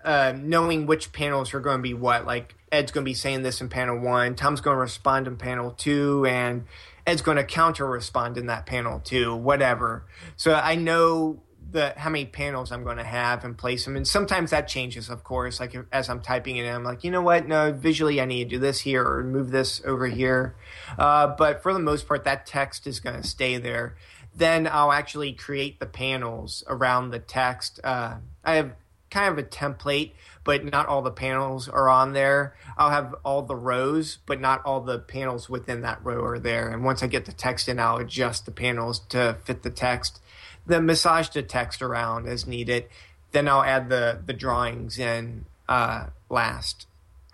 [0.04, 2.26] uh, knowing which panels are going to be what.
[2.26, 5.36] Like Ed's going to be saying this in panel one, Tom's going to respond in
[5.36, 6.64] panel two, and
[7.06, 10.06] Ed's going to counter respond in that panel two, whatever.
[10.36, 11.42] So I know
[11.72, 13.96] the how many panels I'm going to have and place them.
[13.96, 15.60] And sometimes that changes, of course.
[15.60, 17.46] Like as I'm typing it in, I'm like, you know what?
[17.46, 20.56] No, visually I need to do this here or move this over here.
[20.98, 23.96] Uh, but for the most part, that text is going to stay there.
[24.34, 27.80] Then I'll actually create the panels around the text.
[27.82, 28.72] Uh, I have
[29.10, 30.12] kind of a template,
[30.44, 32.54] but not all the panels are on there.
[32.78, 36.70] I'll have all the rows, but not all the panels within that row are there.
[36.70, 40.20] And once I get the text in, I'll adjust the panels to fit the text,
[40.66, 42.86] then massage the text around as needed.
[43.32, 46.86] Then I'll add the the drawings in uh, last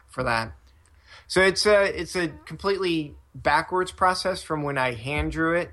[0.08, 0.52] for that.
[1.26, 5.70] So it's a it's a completely backwards process from when I hand drew it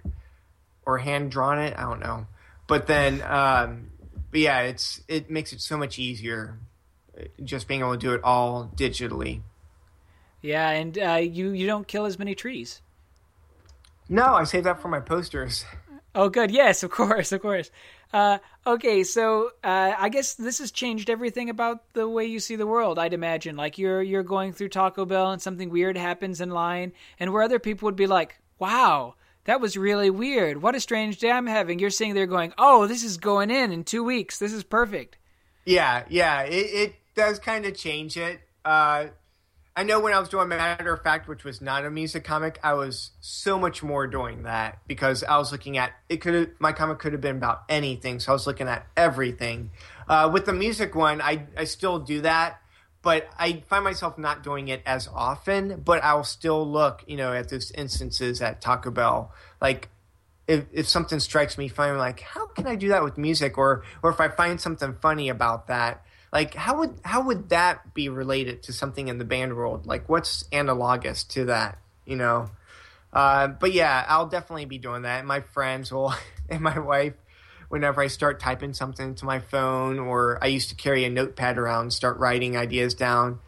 [0.85, 1.75] or hand drawn it.
[1.77, 2.27] I don't know,
[2.67, 3.89] but then um,
[4.33, 6.57] but yeah, it's it makes it so much easier
[7.15, 9.43] uh, just being able to do it all digitally.
[10.41, 12.81] Yeah, and uh, you you don't kill as many trees.
[14.09, 15.65] No, I save that for my posters.
[16.15, 16.51] Oh, good.
[16.51, 17.71] Yes, of course, of course.
[18.11, 22.55] Uh, okay, so uh, I guess this has changed everything about the way you see
[22.55, 22.99] the world.
[22.99, 26.91] I'd imagine, like you're you're going through Taco Bell and something weird happens in line,
[27.19, 29.13] and where other people would be like, "Wow,
[29.45, 30.61] that was really weird.
[30.61, 31.79] What a strange day I'm having.
[31.79, 34.39] You're sitting there going, oh, this is going in in two weeks.
[34.39, 35.17] This is perfect.
[35.65, 36.41] Yeah, yeah.
[36.43, 38.39] It, it does kind of change it.
[38.65, 39.07] Uh,
[39.75, 42.59] I know when I was doing Matter of Fact, which was not a music comic,
[42.63, 46.17] I was so much more doing that because I was looking at it.
[46.21, 49.71] Could my comic could have been about anything, so I was looking at everything.
[50.07, 52.61] Uh, with the music one, I I still do that,
[53.03, 55.81] but I find myself not doing it as often.
[55.81, 59.31] But I'll still look, you know, at those instances at Taco Bell.
[59.61, 59.89] Like,
[60.47, 63.57] if if something strikes me funny, I'm like, how can I do that with music?
[63.57, 67.93] Or or if I find something funny about that, like how would how would that
[67.93, 69.85] be related to something in the band world?
[69.85, 71.77] Like, what's analogous to that?
[72.05, 72.49] You know.
[73.11, 75.23] Uh, but yeah, I'll definitely be doing that.
[75.23, 76.15] My friends will,
[76.49, 77.13] and my wife
[77.73, 81.57] whenever I start typing something to my phone, or I used to carry a notepad
[81.57, 83.39] around, start writing ideas down.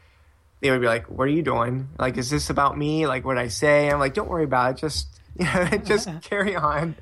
[0.62, 1.90] They would be like, "What are you doing?
[2.00, 3.06] Like, is this about me?
[3.06, 4.78] Like, what I say?" I'm like, "Don't worry about it.
[4.78, 6.96] Just you know, just carry on.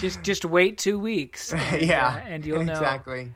[0.00, 1.52] Just just wait two weeks.
[1.72, 3.30] And, yeah, uh, and you'll know exactly.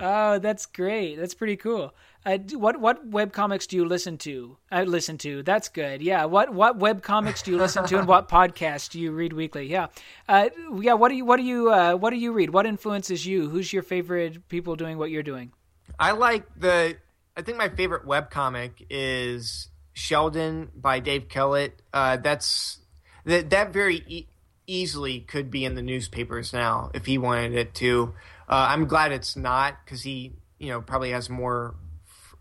[0.00, 1.16] Oh, that's great.
[1.16, 1.92] That's pretty cool.
[2.24, 4.56] Uh, what what web comics do you listen to?
[4.70, 5.42] I uh, listen to.
[5.42, 6.02] That's good.
[6.02, 6.26] Yeah.
[6.26, 9.66] What what web comics do you listen to, and what podcasts do you read weekly?
[9.66, 9.86] Yeah.
[10.28, 10.94] Uh, yeah.
[10.94, 12.50] What do you what do you uh, what do you read?
[12.50, 13.48] What influences you?
[13.48, 15.52] Who's your favorite people doing what you're doing?
[15.98, 16.96] I like the.
[17.36, 21.80] I think my favorite web comic is Sheldon by Dave Kellett.
[21.92, 22.78] Uh, that's
[23.24, 24.28] that that very e-
[24.66, 28.14] easily could be in the newspapers now if he wanted it to.
[28.48, 31.74] Uh, I'm glad it's not because he, you know, probably has more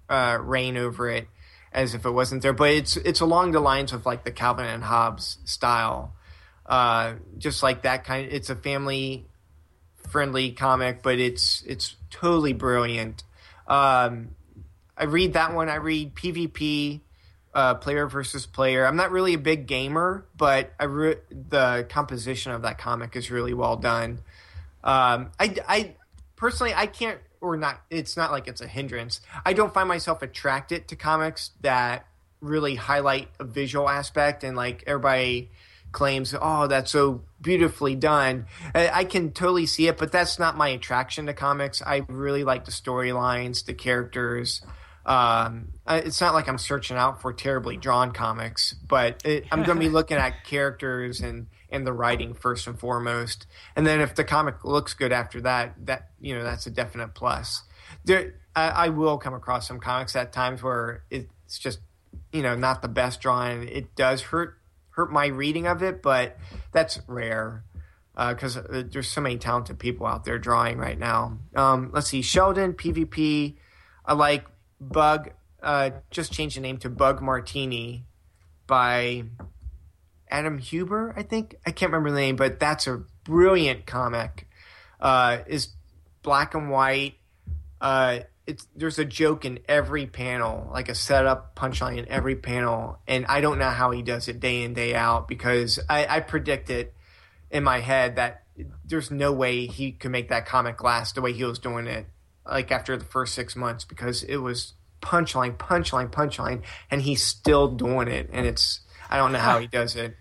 [0.10, 1.28] uh, reign over it
[1.74, 2.54] as if it wasn't there.
[2.54, 6.16] But it's it's along the lines of like the Calvin and Hobbes style,
[6.66, 8.28] uh, just like that kind.
[8.28, 9.28] Of, it's a family
[10.10, 13.24] friendly comic, but it's it's totally brilliant.
[13.68, 14.30] Um,
[14.98, 15.70] I read that one.
[15.70, 17.02] I read PvP.
[17.54, 18.86] Uh, player versus player.
[18.86, 23.32] I'm not really a big gamer, but I re- the composition of that comic is
[23.32, 24.20] really well done.
[24.84, 25.96] Um, I, I
[26.36, 29.22] personally, I can't, or not, it's not like it's a hindrance.
[29.46, 32.06] I don't find myself attracted to comics that
[32.42, 35.52] really highlight a visual aspect and like everybody
[35.92, 38.46] claims, oh, that's so beautifully done.
[38.76, 41.82] I, I can totally see it, but that's not my attraction to comics.
[41.82, 44.62] I really like the storylines, the characters.
[45.06, 49.78] Um, it's not like I'm searching out for terribly drawn comics, but it, I'm going
[49.78, 53.46] to be looking at characters and and the writing first and foremost.
[53.76, 57.14] And then if the comic looks good after that, that you know that's a definite
[57.14, 57.64] plus.
[58.06, 61.80] There, I, I will come across some comics at times where it's just
[62.32, 63.68] you know not the best drawing.
[63.68, 64.58] It does hurt
[64.92, 66.38] hurt my reading of it, but
[66.72, 67.64] that's rare
[68.30, 71.38] because uh, there's so many talented people out there drawing right now.
[71.56, 73.58] Um, let's see, Sheldon PvP.
[74.06, 74.46] I like
[74.82, 75.32] Bug.
[75.62, 78.06] Uh, just changed the name to Bug Martini
[78.66, 79.24] by
[80.30, 81.56] Adam Huber, I think.
[81.66, 84.48] I can't remember the name, but that's a brilliant comic.
[85.00, 85.70] Uh, is
[86.22, 87.16] black and white.
[87.80, 93.00] Uh, it's there's a joke in every panel, like a setup punchline in every panel,
[93.08, 96.20] and I don't know how he does it day in day out because I, I
[96.22, 96.94] predict it
[97.52, 98.44] in my head that
[98.86, 102.08] there's no way he could make that comic last the way he was doing it,
[102.46, 107.68] like after the first six months because it was punchline, punchline, punchline, and he's still
[107.68, 110.16] doing it, and it's I don't know how he does it.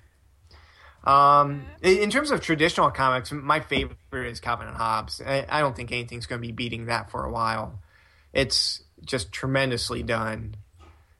[1.04, 5.22] Um, in terms of traditional comics, my favorite is Calvin and Hobbes.
[5.24, 7.80] I, I don't think anything's going to be beating that for a while.
[8.32, 10.56] It's just tremendously done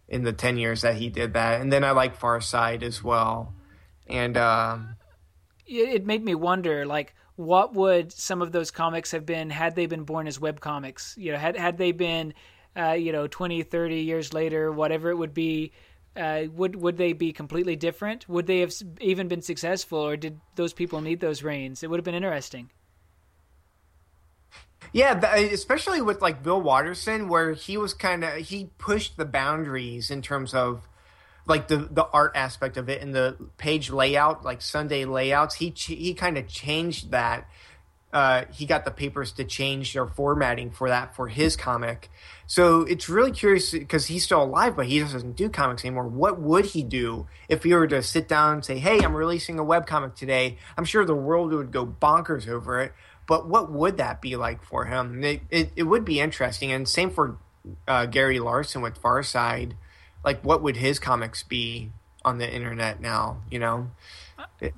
[0.09, 1.61] in the 10 years that he did that.
[1.61, 3.55] And then I like Far Side as well.
[4.09, 4.97] And um,
[5.67, 9.87] it made me wonder, like, what would some of those comics have been had they
[9.87, 11.15] been born as web comics?
[11.19, 12.35] You know, had had they been,
[12.77, 15.73] uh, you know, 20, 30 years later, whatever it would be,
[16.17, 18.29] uh, would would they be completely different?
[18.29, 21.83] Would they have even been successful, or did those people need those reins?
[21.83, 22.71] It would have been interesting.
[24.93, 30.11] Yeah, especially with like Bill Watterson, where he was kind of he pushed the boundaries
[30.11, 30.87] in terms of
[31.47, 35.57] like the the art aspect of it and the page layout, like Sunday layouts.
[35.57, 37.49] He he kind of changed that.
[38.13, 42.09] Uh, he got the papers to change their formatting for that for his comic,
[42.47, 46.07] so it's really curious because he's still alive, but he just doesn't do comics anymore.
[46.07, 49.59] What would he do if he were to sit down and say, "Hey, I'm releasing
[49.59, 50.59] a web comic today"?
[50.77, 52.93] I'm sure the world would go bonkers over it.
[53.27, 55.25] But what would that be like for him?
[55.25, 57.39] It it, it would be interesting, and same for
[57.89, 59.75] uh, Gary Larson with Far Side.
[60.25, 61.91] Like, what would his comics be
[62.25, 63.43] on the internet now?
[63.51, 63.91] You know.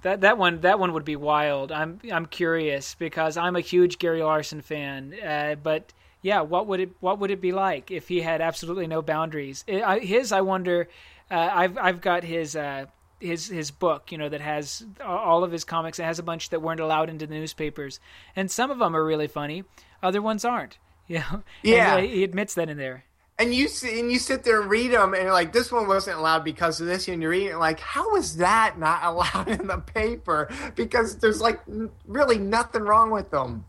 [0.03, 1.73] That that one that one would be wild.
[1.73, 5.93] I'm I'm curious because I'm a huge Gary Larson fan, uh, but
[6.23, 9.65] yeah, what would it what would it be like if he had absolutely no boundaries?
[9.67, 10.89] It, I, his, I wonder.
[11.31, 12.87] Uh, I've I've got his uh,
[13.21, 15.99] his his book, you know, that has all of his comics.
[15.99, 18.01] It has a bunch that weren't allowed into the newspapers,
[18.35, 19.65] and some of them are really funny.
[20.03, 20.79] Other ones aren't.
[21.11, 23.05] You know, yeah, and, uh, he admits that in there.
[23.39, 25.89] And you see, and you sit there and read them, and you're like, this one
[25.89, 29.69] wasn't allowed because of this, and you're reading like, how is that not allowed in
[29.69, 30.53] the paper?
[30.75, 31.63] Because there's like
[32.07, 33.65] really nothing wrong with them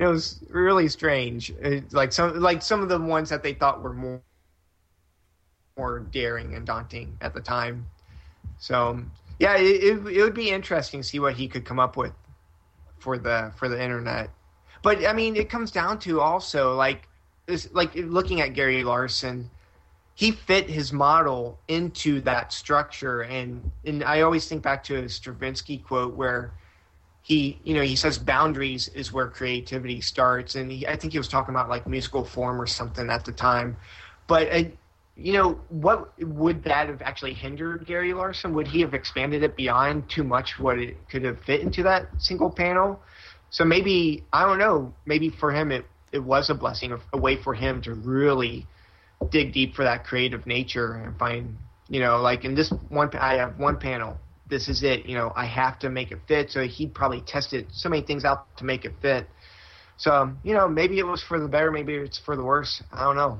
[0.00, 1.50] it was really strange.
[1.60, 4.22] It, like some like some of the ones that they thought were more
[5.76, 7.86] more daring and daunting at the time.
[8.58, 9.02] So
[9.38, 12.12] yeah, it, it, it would be interesting to see what he could come up with
[12.98, 14.30] for the for the internet.
[14.82, 17.08] But I mean, it comes down to also like
[17.46, 19.50] this, like looking at Gary Larson,
[20.14, 25.08] he fit his model into that structure, and and I always think back to a
[25.08, 26.52] Stravinsky quote where
[27.22, 31.18] he you know he says boundaries is where creativity starts and he, i think he
[31.18, 33.76] was talking about like musical form or something at the time
[34.26, 34.62] but uh,
[35.16, 38.54] you know, what would that have actually hindered Gary Larson?
[38.54, 42.08] Would he have expanded it beyond too much what it could have fit into that
[42.18, 43.00] single panel?
[43.50, 44.94] So maybe I don't know.
[45.04, 48.66] Maybe for him it it was a blessing, a way for him to really
[49.30, 51.56] dig deep for that creative nature and find,
[51.88, 54.18] you know, like in this one, I have one panel.
[54.52, 55.06] This is it.
[55.06, 56.50] You know, I have to make it fit.
[56.50, 59.26] So he'd probably tested so many things out to make it fit.
[59.96, 62.82] So um, you know, maybe it was for the better, maybe it's for the worse.
[62.92, 63.38] I don't know.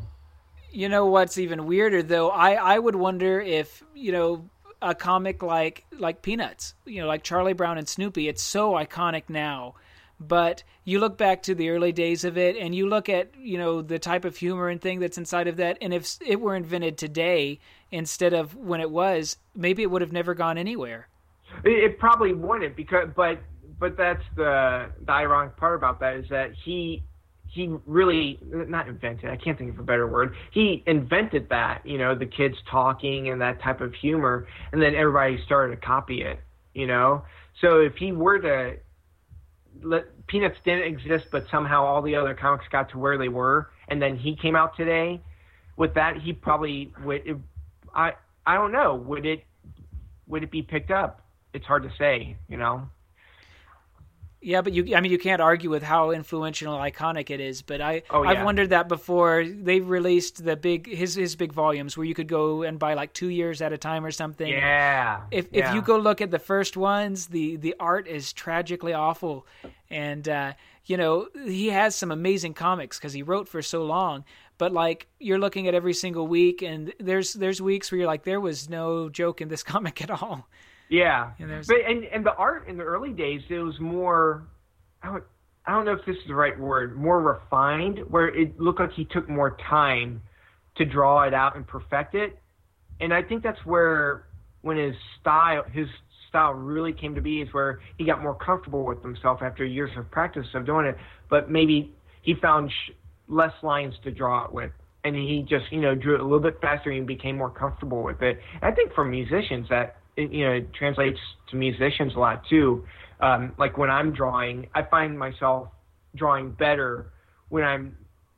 [0.70, 2.30] You know what's even weirder though?
[2.30, 4.48] I I would wonder if you know
[4.80, 8.26] a comic like like Peanuts, you know, like Charlie Brown and Snoopy.
[8.26, 9.74] It's so iconic now
[10.28, 13.58] but you look back to the early days of it and you look at you
[13.58, 16.54] know the type of humor and thing that's inside of that and if it were
[16.54, 17.58] invented today
[17.92, 21.08] instead of when it was maybe it would have never gone anywhere
[21.64, 23.38] it probably wouldn't because but
[23.78, 27.02] but that's the the ironic part about that is that he
[27.48, 31.98] he really not invented i can't think of a better word he invented that you
[31.98, 36.22] know the kids talking and that type of humor and then everybody started to copy
[36.22, 36.40] it
[36.74, 37.22] you know
[37.60, 38.76] so if he were to
[39.82, 43.70] let, Peanuts didn't exist, but somehow all the other comics got to where they were,
[43.88, 45.20] and then he came out today.
[45.76, 47.42] With that, he probably would.
[47.94, 48.12] I
[48.46, 48.94] I don't know.
[48.94, 49.44] Would it
[50.26, 51.20] would it be picked up?
[51.52, 52.36] It's hard to say.
[52.48, 52.88] You know.
[54.44, 57.80] Yeah, but you I mean you can't argue with how influential iconic it is, but
[57.80, 58.30] I oh, yeah.
[58.30, 59.44] I've wondered that before.
[59.46, 63.12] They've released the big his his big volumes where you could go and buy like
[63.12, 64.48] 2 years at a time or something.
[64.48, 65.20] Yeah.
[65.30, 65.68] If yeah.
[65.68, 69.46] if you go look at the first ones, the the art is tragically awful
[69.88, 70.52] and uh
[70.84, 74.24] you know, he has some amazing comics cuz he wrote for so long,
[74.62, 78.22] but like you're looking at every single week and there's there's weeks where you're like
[78.22, 80.46] there was no joke in this comic at all.
[80.88, 81.32] Yeah,
[81.66, 84.46] but and and the art in the early days it was more,
[85.02, 85.24] I don't,
[85.66, 88.92] I don't know if this is the right word, more refined, where it looked like
[88.92, 90.22] he took more time
[90.76, 92.38] to draw it out and perfect it,
[93.00, 94.26] and I think that's where
[94.60, 95.88] when his style his
[96.28, 99.90] style really came to be is where he got more comfortable with himself after years
[99.98, 100.96] of practice of doing it,
[101.28, 101.92] but maybe
[102.22, 102.92] he found sh-
[103.32, 104.70] less lines to draw it with
[105.04, 108.02] and he just you know drew it a little bit faster and became more comfortable
[108.02, 108.38] with it.
[108.60, 111.18] I think for musicians that it, you know it translates
[111.50, 112.84] to musicians a lot too.
[113.20, 115.68] Um, like when I'm drawing, I find myself
[116.14, 117.12] drawing better
[117.48, 117.96] when I'm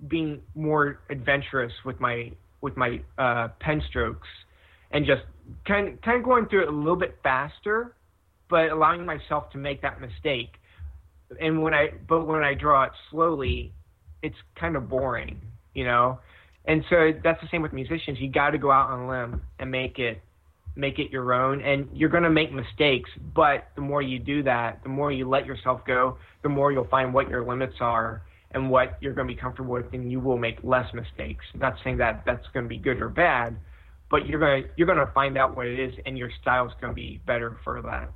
[0.08, 4.28] being more adventurous with my with my uh, pen strokes
[4.90, 5.22] and just
[5.66, 7.94] kind of, kind of going through it a little bit faster,
[8.48, 10.52] but allowing myself to make that mistake.
[11.40, 13.72] And when I but when I draw it slowly,
[14.24, 15.40] it's kind of boring,
[15.74, 16.18] you know.
[16.64, 18.18] And so that's the same with musicians.
[18.18, 20.20] You got to go out on a limb and make it
[20.76, 24.42] make it your own and you're going to make mistakes but the more you do
[24.42, 28.22] that the more you let yourself go the more you'll find what your limits are
[28.50, 31.74] and what you're going to be comfortable with and you will make less mistakes not
[31.84, 33.56] saying that that's going to be good or bad
[34.10, 36.66] but you're going to you're going to find out what it is and your style
[36.66, 38.10] is going to be better for that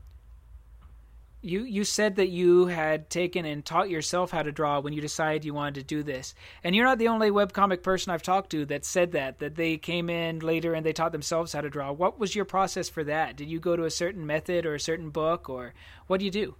[1.41, 5.01] you you said that you had taken and taught yourself how to draw when you
[5.01, 6.35] decided you wanted to do this.
[6.65, 9.77] And you're not the only webcomic person i've talked to that said that that they
[9.77, 11.93] came in later and they taught themselves how to draw.
[11.93, 13.37] What was your process for that?
[13.37, 15.75] Did you go to a certain method or a certain book or
[16.07, 16.57] what do you do?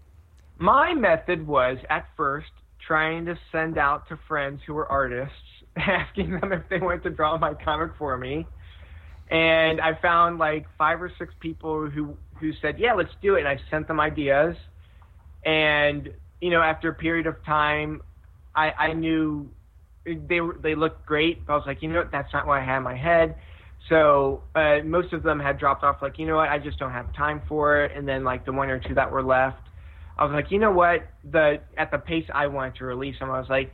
[0.59, 2.51] My method was at first
[2.87, 5.35] trying to send out to friends who were artists
[5.77, 8.47] asking them if they wanted to draw my comic for me.
[9.31, 13.41] And i found like five or six people who who said, "Yeah, let's do it."
[13.41, 14.57] And I sent them ideas,
[15.45, 16.11] and
[16.41, 18.03] you know, after a period of time,
[18.55, 19.49] I, I knew
[20.05, 21.47] they were they looked great.
[21.47, 23.37] But I was like, you know what, that's not what I had in my head.
[23.89, 25.97] So uh, most of them had dropped off.
[26.03, 27.93] Like, you know what, I just don't have time for it.
[27.97, 29.63] And then like the one or two that were left,
[30.17, 33.31] I was like, you know what, the at the pace I wanted to release them,
[33.31, 33.73] I was like,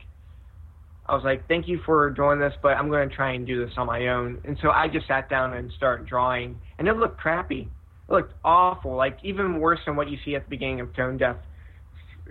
[1.07, 3.63] I was like, thank you for doing this, but I'm going to try and do
[3.63, 4.41] this on my own.
[4.43, 7.69] And so I just sat down and started drawing, and it looked crappy.
[8.07, 11.37] Looked awful, like even worse than what you see at the beginning of Tone Deaf.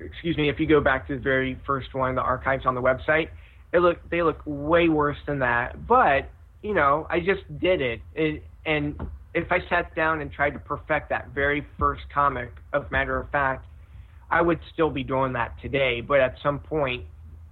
[0.01, 2.83] Excuse me, if you go back to the very first one, the archives on the
[2.83, 3.29] website,
[3.73, 5.87] it look they look way worse than that.
[5.87, 6.31] But
[6.63, 8.99] you know, I just did it, it and
[9.35, 13.29] if I sat down and tried to perfect that very first comic, of matter of
[13.31, 13.67] fact,
[14.31, 16.01] I would still be doing that today.
[16.01, 17.05] But at some point,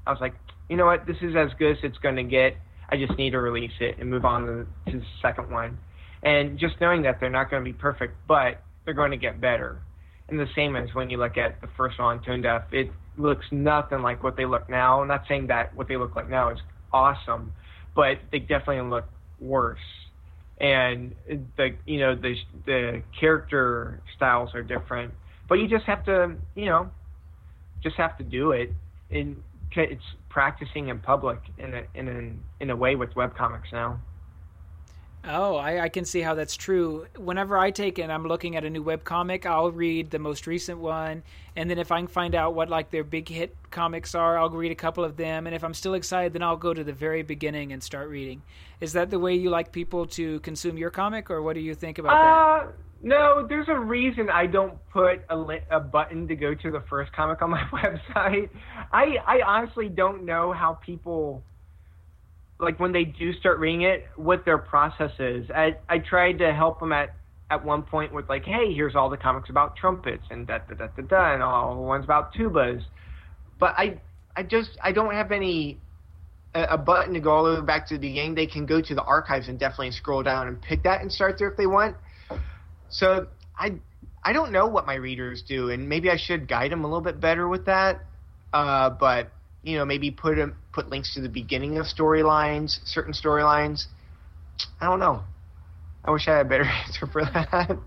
[0.06, 0.34] I was like,
[0.68, 2.56] you know what, this is as good as it's going to get.
[2.88, 5.78] I just need to release it and move on to, to the second one
[6.22, 9.40] and just knowing that they're not going to be perfect, but they're going to get
[9.40, 9.80] better.
[10.28, 13.44] And the same as when you look at the first one, Tone Deaf, it looks
[13.50, 15.02] nothing like what they look now.
[15.02, 16.58] I'm not saying that what they look like now is
[16.92, 17.52] awesome,
[17.94, 19.04] but they definitely look
[19.40, 19.78] worse.
[20.60, 21.14] And
[21.56, 22.34] the you know the
[22.66, 25.12] the character styles are different,
[25.48, 26.88] but you just have to you know
[27.82, 28.70] just have to do it.
[29.10, 29.42] And
[29.74, 34.00] it's practicing in public in a in a in a way with webcomics now.
[35.24, 37.06] Oh, I, I, can see how that's true.
[37.16, 40.48] Whenever I take and I'm looking at a new web comic, I'll read the most
[40.48, 41.22] recent one,
[41.54, 44.50] and then if I can find out what like their big hit comics are, I'll
[44.50, 46.92] read a couple of them, and if I'm still excited, then I'll go to the
[46.92, 48.42] very beginning and start reading.
[48.80, 51.76] Is that the way you like people to consume your comic, or what do you
[51.76, 52.74] think about uh, that?
[53.04, 56.82] No, there's a reason I don't put a, li- a button to go to the
[56.90, 58.50] first comic on my website.
[58.92, 61.44] I I honestly don't know how people
[62.62, 65.50] like when they do start reading it, what their process is.
[65.50, 67.14] I I tried to help them at
[67.50, 70.74] at one point with like, hey, here's all the comics about trumpets and da da
[70.76, 72.82] da da da, and all the ones about tubas.
[73.58, 74.00] But I
[74.36, 75.80] I just I don't have any
[76.54, 78.34] a, a button to go all the way back to the beginning.
[78.34, 81.36] They can go to the archives and definitely scroll down and pick that and start
[81.38, 81.96] there if they want.
[82.88, 83.26] So
[83.58, 83.72] I
[84.22, 87.00] I don't know what my readers do, and maybe I should guide them a little
[87.00, 88.04] bit better with that.
[88.52, 89.32] Uh, but
[89.62, 93.86] you know, maybe put them, put links to the beginning of storylines, certain storylines.
[94.80, 95.22] I don't know.
[96.04, 97.78] I wish I had a better answer for that.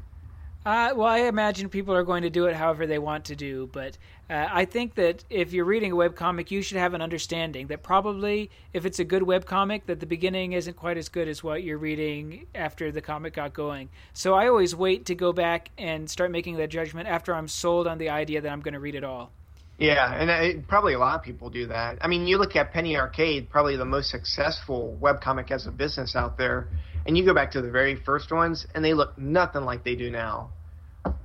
[0.66, 3.70] Uh, well, I imagine people are going to do it however they want to do,
[3.72, 4.00] but
[4.32, 7.68] uh, I think that if you're reading a web comic, you should have an understanding
[7.68, 11.28] that probably, if it's a good web comic, that the beginning isn't quite as good
[11.28, 13.90] as what you're reading after the comic got going.
[14.14, 17.86] So I always wait to go back and start making that judgment after I'm sold
[17.86, 19.32] on the idea that I'm going to read it all.
[19.78, 21.98] Yeah, and probably a lot of people do that.
[22.00, 26.16] I mean, you look at Penny Arcade, probably the most successful webcomic as a business
[26.16, 26.70] out there,
[27.06, 29.96] and you go back to the very first ones, and they look nothing like they
[29.96, 30.52] do now.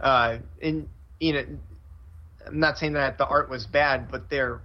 [0.01, 0.89] Uh, and
[1.21, 1.45] you know,
[2.47, 4.61] I'm not saying that the art was bad, but they're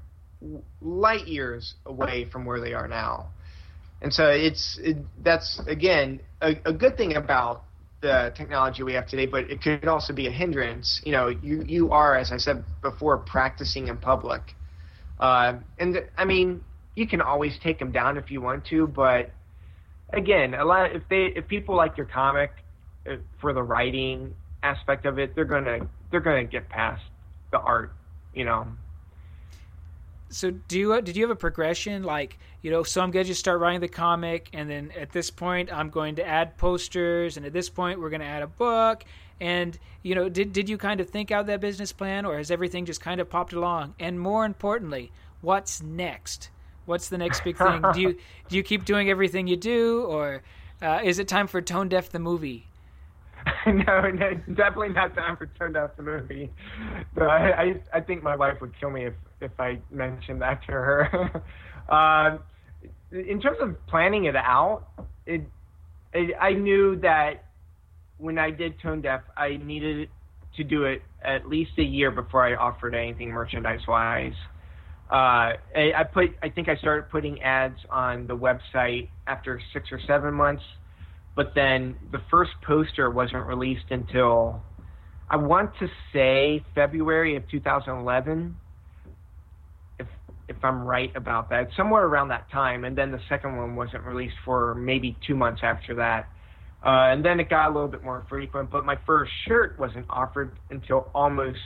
[0.82, 3.28] light years away from where they are now.
[4.02, 7.64] And so it's it, that's again a, a good thing about
[8.06, 11.01] the technology we have today, but it could also be a hindrance.
[11.03, 14.56] You know, you you are, as I said before, practicing in public,
[15.20, 16.62] uh, and I mean,
[16.95, 19.32] you can always take them down if you want to, but
[20.14, 22.51] again, a lot if they if people like your comic
[23.10, 25.80] uh, for the writing aspect of it, they're gonna
[26.12, 27.01] they're gonna get past
[27.51, 27.91] the art,
[28.34, 28.68] you know
[30.30, 32.03] so do you did you have a progression?
[32.03, 35.11] Like you know so i'm going to just start writing the comic and then at
[35.11, 38.41] this point i'm going to add posters and at this point we're going to add
[38.41, 39.05] a book.
[39.39, 42.49] And you know did did you kind of think out that business plan or has
[42.49, 43.93] everything just kind of popped along?
[43.99, 45.11] And more importantly
[45.41, 46.49] what's next?
[46.86, 47.84] What's the next big thing?
[47.93, 48.17] Do you
[48.49, 50.41] do you keep doing everything you do or
[50.82, 52.67] uh, is it time for tone deaf the movie?
[53.67, 56.51] No, no, definitely not time for Tone Deaf the movie.
[57.13, 59.13] But I, I, I think my wife would kill me if
[59.46, 61.43] if I mentioned that to her.
[61.89, 62.38] uh,
[63.12, 64.88] in terms of planning it out,
[65.26, 65.41] it,
[66.14, 67.46] it, I knew that
[68.18, 70.10] when I did Tone Deaf, I needed
[70.58, 74.34] to do it at least a year before I offered anything merchandise wise.
[75.12, 79.89] Uh, I, I put, I think I started putting ads on the website after six
[79.91, 80.64] or seven months,
[81.36, 84.64] but then the first poster wasn't released until
[85.30, 88.56] I want to say February of 2011
[90.48, 92.84] if I'm right about that, somewhere around that time.
[92.84, 96.28] And then the second one wasn't released for maybe two months after that.
[96.86, 100.06] Uh, and then it got a little bit more frequent, but my first shirt wasn't
[100.10, 101.58] offered until almost.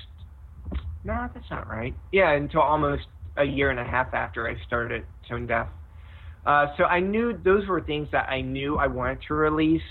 [1.03, 1.93] No, that's not right.
[2.11, 3.03] Yeah, until almost
[3.35, 5.67] a year and a half after I started Tone Deaf.
[6.45, 9.81] Uh, so I knew those were things that I knew I wanted to release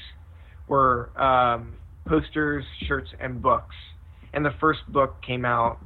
[0.67, 1.75] were um,
[2.07, 3.75] posters, shirts, and books.
[4.33, 5.79] And the first book came out,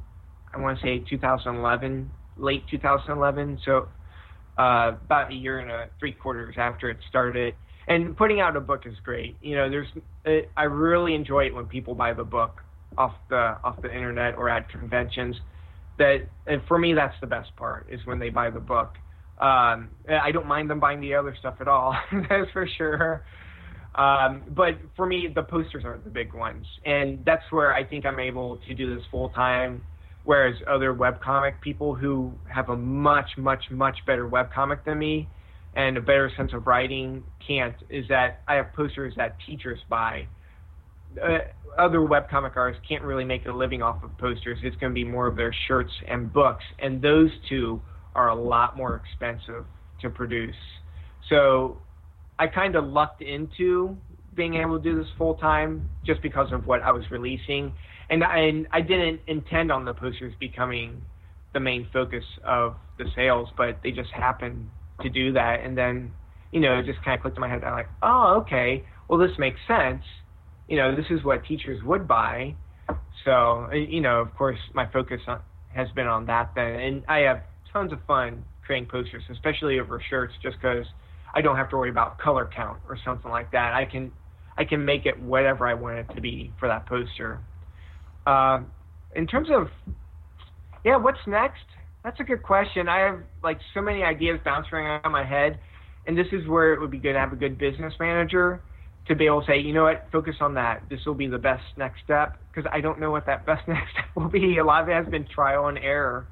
[0.53, 3.87] I want to say 2011, late 2011, so
[4.57, 7.55] uh, about a year and a three quarters after it started.
[7.87, 9.35] And putting out a book is great.
[9.41, 9.87] You know, there's
[10.25, 12.61] it, I really enjoy it when people buy the book
[12.97, 15.35] off the off the internet or at conventions.
[15.97, 16.27] That
[16.67, 18.95] for me, that's the best part is when they buy the book.
[19.39, 21.95] Um, I don't mind them buying the other stuff at all.
[22.29, 23.25] that's for sure.
[23.95, 28.05] Um, but for me, the posters are the big ones, and that's where I think
[28.05, 29.83] I'm able to do this full time
[30.23, 35.27] whereas other webcomic people who have a much, much, much better webcomic than me
[35.75, 40.27] and a better sense of writing can't, is that I have posters that teachers buy.
[41.21, 41.39] Uh,
[41.77, 44.59] other webcomic artists can't really make a living off of posters.
[44.63, 47.81] It's going to be more of their shirts and books, and those two
[48.15, 49.65] are a lot more expensive
[50.01, 50.55] to produce.
[51.29, 51.81] So
[52.37, 53.97] I kind of lucked into
[54.35, 57.73] being able to do this full time just because of what I was releasing
[58.09, 61.01] and I, I didn't intend on the posters becoming
[61.53, 64.69] the main focus of the sales, but they just happened
[65.01, 66.11] to do that, and then
[66.51, 67.63] you know it just kind of clicked in my head.
[67.63, 70.03] I'm like, oh, okay, well this makes sense.
[70.67, 72.55] You know, this is what teachers would buy.
[73.25, 75.39] So uh, you know, of course, my focus on,
[75.73, 80.01] has been on that then, and I have tons of fun creating posters, especially over
[80.09, 80.85] shirts, just because
[81.33, 83.73] I don't have to worry about color count or something like that.
[83.73, 84.11] I can
[84.57, 87.39] I can make it whatever I want it to be for that poster.
[88.25, 88.61] Uh,
[89.15, 89.67] in terms of
[90.83, 91.63] yeah, what's next?
[92.03, 92.89] That's a good question.
[92.89, 95.59] I have like so many ideas bouncing around my head,
[96.05, 98.61] and this is where it would be good to have a good business manager
[99.07, 100.83] to be able to say, you know what, focus on that.
[100.89, 103.91] This will be the best next step because I don't know what that best next
[103.91, 104.57] step will be.
[104.57, 106.27] A lot of it has been trial and error,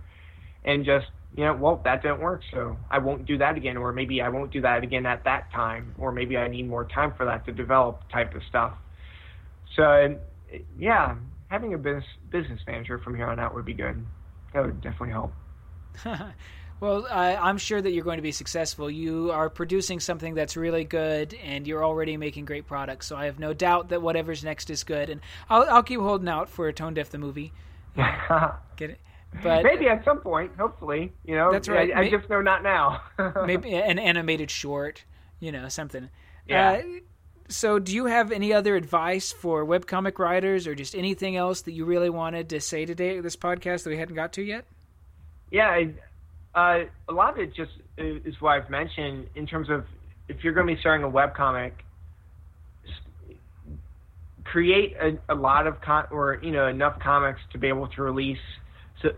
[0.66, 3.94] and just you know, well, that didn't work, so I won't do that again, or
[3.94, 7.14] maybe I won't do that again at that time, or maybe I need more time
[7.16, 8.74] for that to develop, type of stuff.
[9.76, 10.20] So,
[10.78, 11.16] yeah,
[11.50, 14.06] having a business business manager from here on out would be good.
[14.54, 15.34] That would definitely help.
[16.82, 18.92] well, I'm sure that you're going to be successful.
[18.92, 23.08] You are producing something that's really good, and you're already making great products.
[23.08, 25.10] So I have no doubt that whatever's next is good.
[25.10, 27.54] And I'll, I'll keep holding out for Tone Deaf the movie.
[27.96, 29.00] Get it?
[29.44, 31.52] But maybe at some point, hopefully, you know.
[31.52, 31.92] That's right.
[31.96, 33.02] I, I just know not now.
[33.46, 35.04] maybe an animated short,
[35.40, 36.10] you know, something.
[36.48, 36.72] Yeah.
[36.72, 36.82] Uh,
[37.48, 41.72] so, do you have any other advice for webcomic writers, or just anything else that
[41.72, 44.66] you really wanted to say today at this podcast that we hadn't got to yet?
[45.50, 45.84] Yeah,
[46.56, 46.80] uh,
[47.10, 49.86] a lot of it just is what I've mentioned in terms of
[50.28, 51.84] if you're going to be starting a web comic,
[54.44, 58.02] create a, a lot of con or you know enough comics to be able to
[58.02, 58.38] release.
[59.02, 59.10] So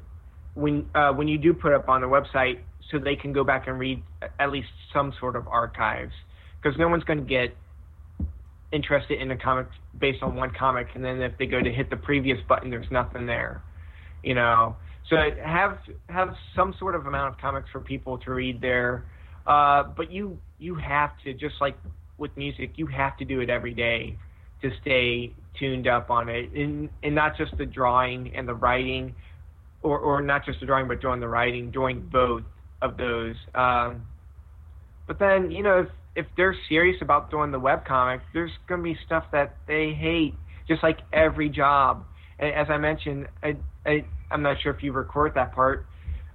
[0.56, 2.60] when uh, when you do put up on the website,
[2.92, 4.04] so they can go back and read
[4.40, 6.14] at least some sort of archives,
[6.62, 7.56] because no one's going to get
[8.72, 9.68] interested in a comic
[10.00, 12.92] based on one comic, and then if they go to hit the previous button, there's
[12.92, 13.62] nothing there,
[14.24, 14.76] you know.
[15.10, 15.78] So have
[16.10, 19.06] have some sort of amount of comics for people to read there,
[19.46, 21.78] uh, but you you have to just like
[22.18, 24.18] with music, you have to do it every day
[24.62, 29.14] to stay tuned up on it, and and not just the drawing and the writing,
[29.84, 32.44] or or not just the drawing, but doing the writing, doing both
[32.82, 33.36] of those.
[33.54, 34.04] Um,
[35.08, 38.82] but then you know if if they're serious about doing the web comic, there's going
[38.82, 40.36] to be stuff that they hate,
[40.68, 42.06] just like every job.
[42.40, 43.56] As I mentioned, I,
[43.86, 45.86] I I'm not sure if you record that part,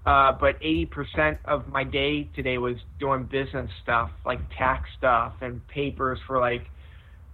[0.07, 5.67] uh, but 80% of my day today was doing business stuff, like tax stuff and
[5.69, 6.63] papers for like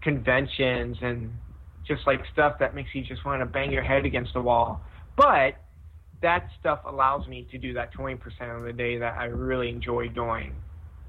[0.02, 1.30] conventions and
[1.86, 4.80] just like stuff that makes you just want to bang your head against the wall.
[5.16, 5.56] But
[6.22, 8.18] that stuff allows me to do that 20%
[8.56, 10.54] of the day that I really enjoy doing.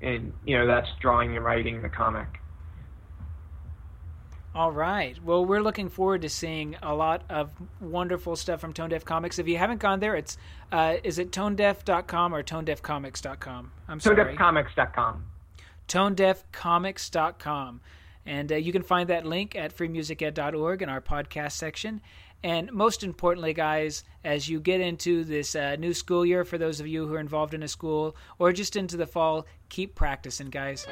[0.02, 2.28] And, you know, that's drawing and writing the comic.
[4.56, 5.22] All right.
[5.22, 7.52] Well, we're looking forward to seeing a lot of
[7.82, 9.38] wonderful stuff from Tone Deaf Comics.
[9.38, 10.38] If you haven't gone there, it's
[10.72, 13.72] uh, is it tonedeaf.com or tonedeafcomics.com?
[13.90, 14.16] I'm sorry.
[14.16, 15.26] Tonedeafcomics.com.
[15.90, 17.82] Tonedeafcomics.com.
[18.26, 22.00] And uh, you can find that link at freemusiced.org in our podcast section.
[22.44, 26.80] And most importantly, guys, as you get into this uh, new school year, for those
[26.80, 30.50] of you who are involved in a school or just into the fall, keep practicing,
[30.50, 30.86] guys.